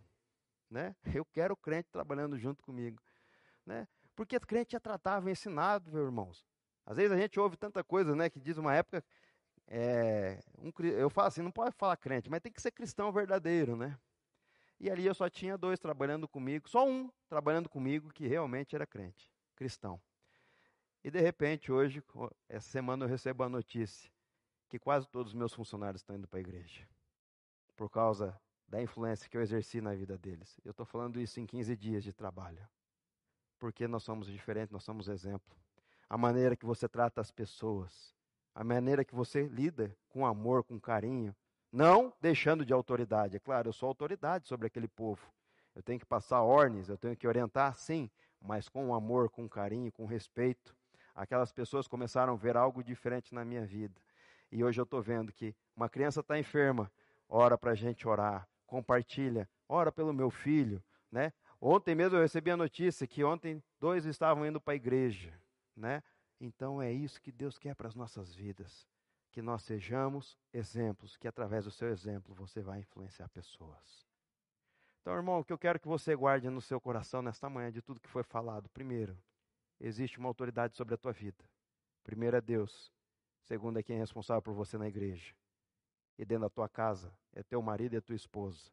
[0.70, 0.96] Né?
[1.14, 3.02] Eu quero crente trabalhando junto comigo.
[3.66, 3.86] Né?
[4.16, 6.46] Porque crente é tratado, é ensinado, meus irmãos.
[6.86, 9.04] Às vezes a gente ouve tanta coisa, né, que diz uma época,
[9.68, 13.76] é, um, eu falo assim, não pode falar crente, mas tem que ser cristão verdadeiro,
[13.76, 13.98] né?
[14.82, 18.84] E ali eu só tinha dois trabalhando comigo, só um trabalhando comigo que realmente era
[18.84, 20.02] crente, cristão.
[21.04, 22.04] E de repente, hoje,
[22.50, 24.12] essa semana eu recebo a notícia
[24.68, 26.90] que quase todos os meus funcionários estão indo para a igreja.
[27.76, 28.36] Por causa
[28.68, 30.60] da influência que eu exerci na vida deles.
[30.66, 32.68] Eu estou falando isso em 15 dias de trabalho.
[33.60, 35.56] Porque nós somos diferentes, nós somos exemplo.
[36.10, 38.16] A maneira que você trata as pessoas,
[38.56, 41.36] a maneira que você lida com amor, com carinho,
[41.72, 43.38] não deixando de autoridade.
[43.38, 45.32] É claro, eu sou autoridade sobre aquele povo.
[45.74, 48.10] Eu tenho que passar ordens, eu tenho que orientar, sim,
[48.42, 50.76] mas com amor, com carinho, com respeito.
[51.16, 54.02] Aquelas pessoas começaram a ver algo diferente na minha vida.
[54.52, 56.92] E hoje eu estou vendo que uma criança está enferma,
[57.30, 61.32] ora para a gente orar, compartilha, ora pelo meu filho, né?
[61.60, 65.34] Ontem mesmo eu recebi a notícia que ontem dois estavam indo para a igreja,
[65.76, 66.04] né?
[66.40, 68.91] Então é isso que Deus quer para as nossas vidas
[69.32, 74.06] que nós sejamos exemplos, que através do seu exemplo você vai influenciar pessoas.
[75.02, 77.82] Então, irmão, o que eu quero que você guarde no seu coração nesta manhã de
[77.82, 78.70] tudo que foi falado.
[78.70, 79.18] Primeiro,
[79.80, 81.44] existe uma autoridade sobre a tua vida.
[82.04, 82.92] Primeiro é Deus.
[83.42, 85.34] Segundo é quem é responsável por você na igreja.
[86.20, 88.70] E dentro da tua casa é teu marido e a tua esposa.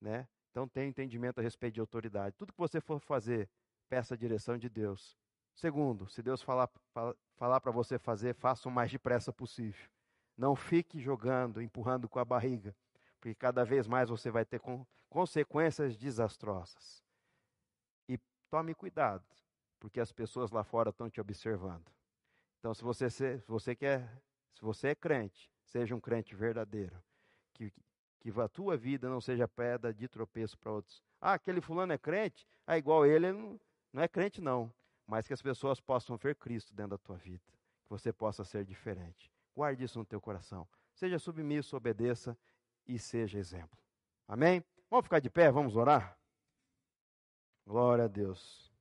[0.00, 0.28] Né?
[0.50, 2.36] Então tenha entendimento a respeito de autoridade.
[2.36, 3.48] Tudo que você for fazer,
[3.88, 5.18] peça a direção de Deus.
[5.60, 6.70] Segundo, se Deus falar,
[7.36, 9.90] falar para você fazer, faça o mais depressa possível.
[10.34, 12.74] Não fique jogando, empurrando com a barriga,
[13.20, 14.58] porque cada vez mais você vai ter
[15.10, 17.04] consequências desastrosas.
[18.08, 18.18] E
[18.50, 19.22] tome cuidado,
[19.78, 21.92] porque as pessoas lá fora estão te observando.
[22.58, 24.10] Então, se você, se você quer,
[24.54, 26.96] se você é crente, seja um crente verdadeiro,
[27.52, 27.70] que,
[28.18, 31.02] que a tua vida não seja pedra de tropeço para outros.
[31.20, 32.48] Ah, aquele fulano é crente?
[32.66, 33.60] Ah, igual ele, não,
[33.92, 34.72] não é crente não
[35.10, 37.52] mas que as pessoas possam ver Cristo dentro da tua vida,
[37.82, 39.28] que você possa ser diferente.
[39.56, 40.68] Guarde isso no teu coração.
[40.94, 42.38] Seja submisso, obedeça
[42.86, 43.76] e seja exemplo.
[44.28, 44.64] Amém?
[44.88, 46.16] Vamos ficar de pé, vamos orar?
[47.66, 48.72] Glória a Deus.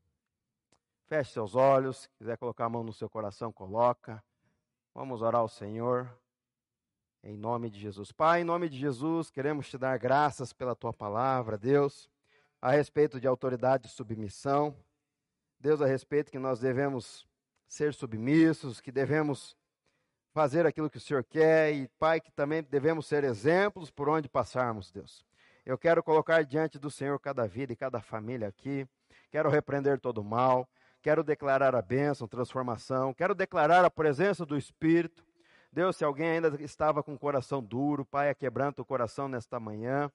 [1.07, 4.23] Feche seus olhos, se quiser colocar a mão no seu coração, coloca.
[4.93, 6.15] Vamos orar ao Senhor.
[7.23, 8.11] Em nome de Jesus.
[8.11, 12.07] Pai, em nome de Jesus, queremos te dar graças pela tua palavra, Deus,
[12.61, 14.77] a respeito de autoridade e submissão.
[15.59, 17.27] Deus, a respeito que nós devemos
[17.67, 19.57] ser submissos, que devemos
[20.31, 24.29] fazer aquilo que o Senhor quer e, Pai, que também devemos ser exemplos por onde
[24.29, 25.25] passarmos, Deus.
[25.65, 28.87] Eu quero colocar diante do Senhor cada vida e cada família aqui.
[29.29, 30.67] Quero repreender todo o mal.
[31.01, 33.13] Quero declarar a bênção, transformação.
[33.13, 35.25] Quero declarar a presença do Espírito.
[35.71, 40.09] Deus, se alguém ainda estava com o coração duro, Pai, quebrando o coração nesta manhã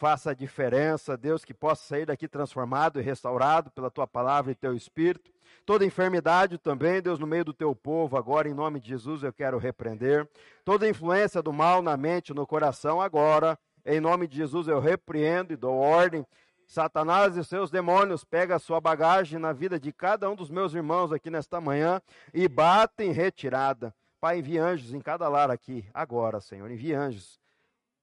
[0.00, 4.54] faça a diferença, Deus, que possa sair daqui transformado e restaurado pela tua palavra e
[4.54, 5.30] teu espírito.
[5.66, 9.30] Toda enfermidade também, Deus, no meio do teu povo, agora em nome de Jesus eu
[9.30, 10.26] quero repreender.
[10.64, 15.52] Toda influência do mal na mente, no coração, agora, em nome de Jesus eu repreendo
[15.52, 16.26] e dou ordem.
[16.66, 20.72] Satanás e seus demônios, pega a sua bagagem na vida de cada um dos meus
[20.72, 22.00] irmãos aqui nesta manhã
[22.32, 23.94] e bate em retirada.
[24.18, 27.39] Pai, envie anjos em cada lar aqui, agora, Senhor, envie anjos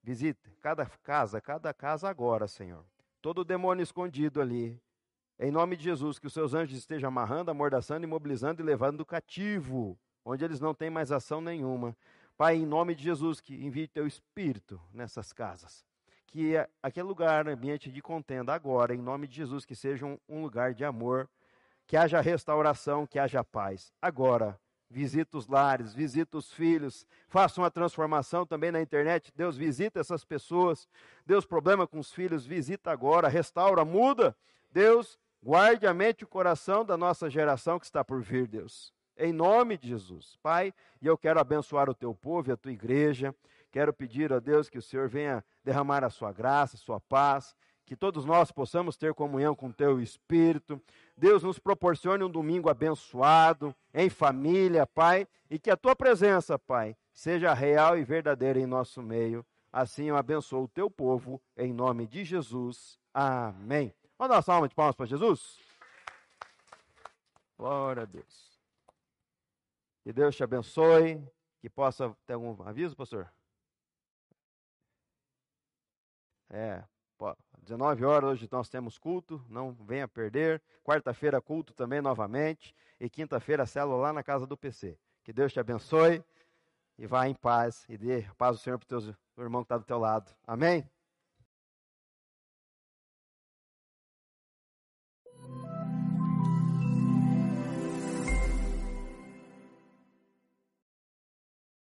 [0.07, 2.85] Visite cada casa, cada casa agora, Senhor.
[3.21, 4.81] Todo demônio escondido ali.
[5.37, 9.99] Em nome de Jesus, que os seus anjos estejam amarrando, amordaçando, imobilizando e levando cativo,
[10.23, 11.93] onde eles não têm mais ação nenhuma.
[12.37, 15.83] Pai, em nome de Jesus, que envie teu espírito nessas casas.
[16.27, 20.41] Que aquele lugar, ambiente de contenda, agora, em nome de Jesus, que seja um, um
[20.41, 21.29] lugar de amor,
[21.85, 23.91] que haja restauração, que haja paz.
[24.01, 24.57] Agora,
[24.89, 29.31] visita os lares, visita os filhos, faça uma transformação também na internet.
[29.35, 30.87] Deus visita essas pessoas.
[31.25, 34.35] Deus, problema com os filhos, visita agora, restaura, muda.
[34.71, 38.95] Deus, guarde a mente e o coração da nossa geração que está por vir, Deus
[39.17, 40.37] em nome de Jesus.
[40.41, 43.33] Pai, e eu quero abençoar o teu povo e a tua igreja.
[43.71, 47.55] Quero pedir a Deus que o Senhor venha derramar a sua graça, a sua paz,
[47.87, 50.79] que todos nós possamos ter comunhão com teu espírito.
[51.15, 56.97] Deus nos proporcione um domingo abençoado, em família, Pai, e que a tua presença, Pai,
[57.13, 59.43] seja real e verdadeira em nosso meio.
[59.71, 62.99] Assim eu abençoo o teu povo, em nome de Jesus.
[63.13, 63.93] Amém.
[64.19, 65.57] Dar uma salva de palmas para Jesus?
[67.57, 68.59] Glória a Deus.
[70.03, 71.23] Que Deus te abençoe.
[71.61, 73.31] Que possa ter algum aviso, pastor?
[76.49, 76.83] É,
[77.67, 80.61] 19 horas hoje nós temos culto, não venha perder.
[80.85, 82.73] Quarta-feira, culto também novamente.
[82.97, 84.97] E quinta-feira, célula lá na casa do PC.
[85.21, 86.23] Que Deus te abençoe
[86.97, 87.85] e vá em paz.
[87.89, 90.33] E dê paz ao Senhor para o teu irmão que está do teu lado.
[90.45, 90.89] Amém?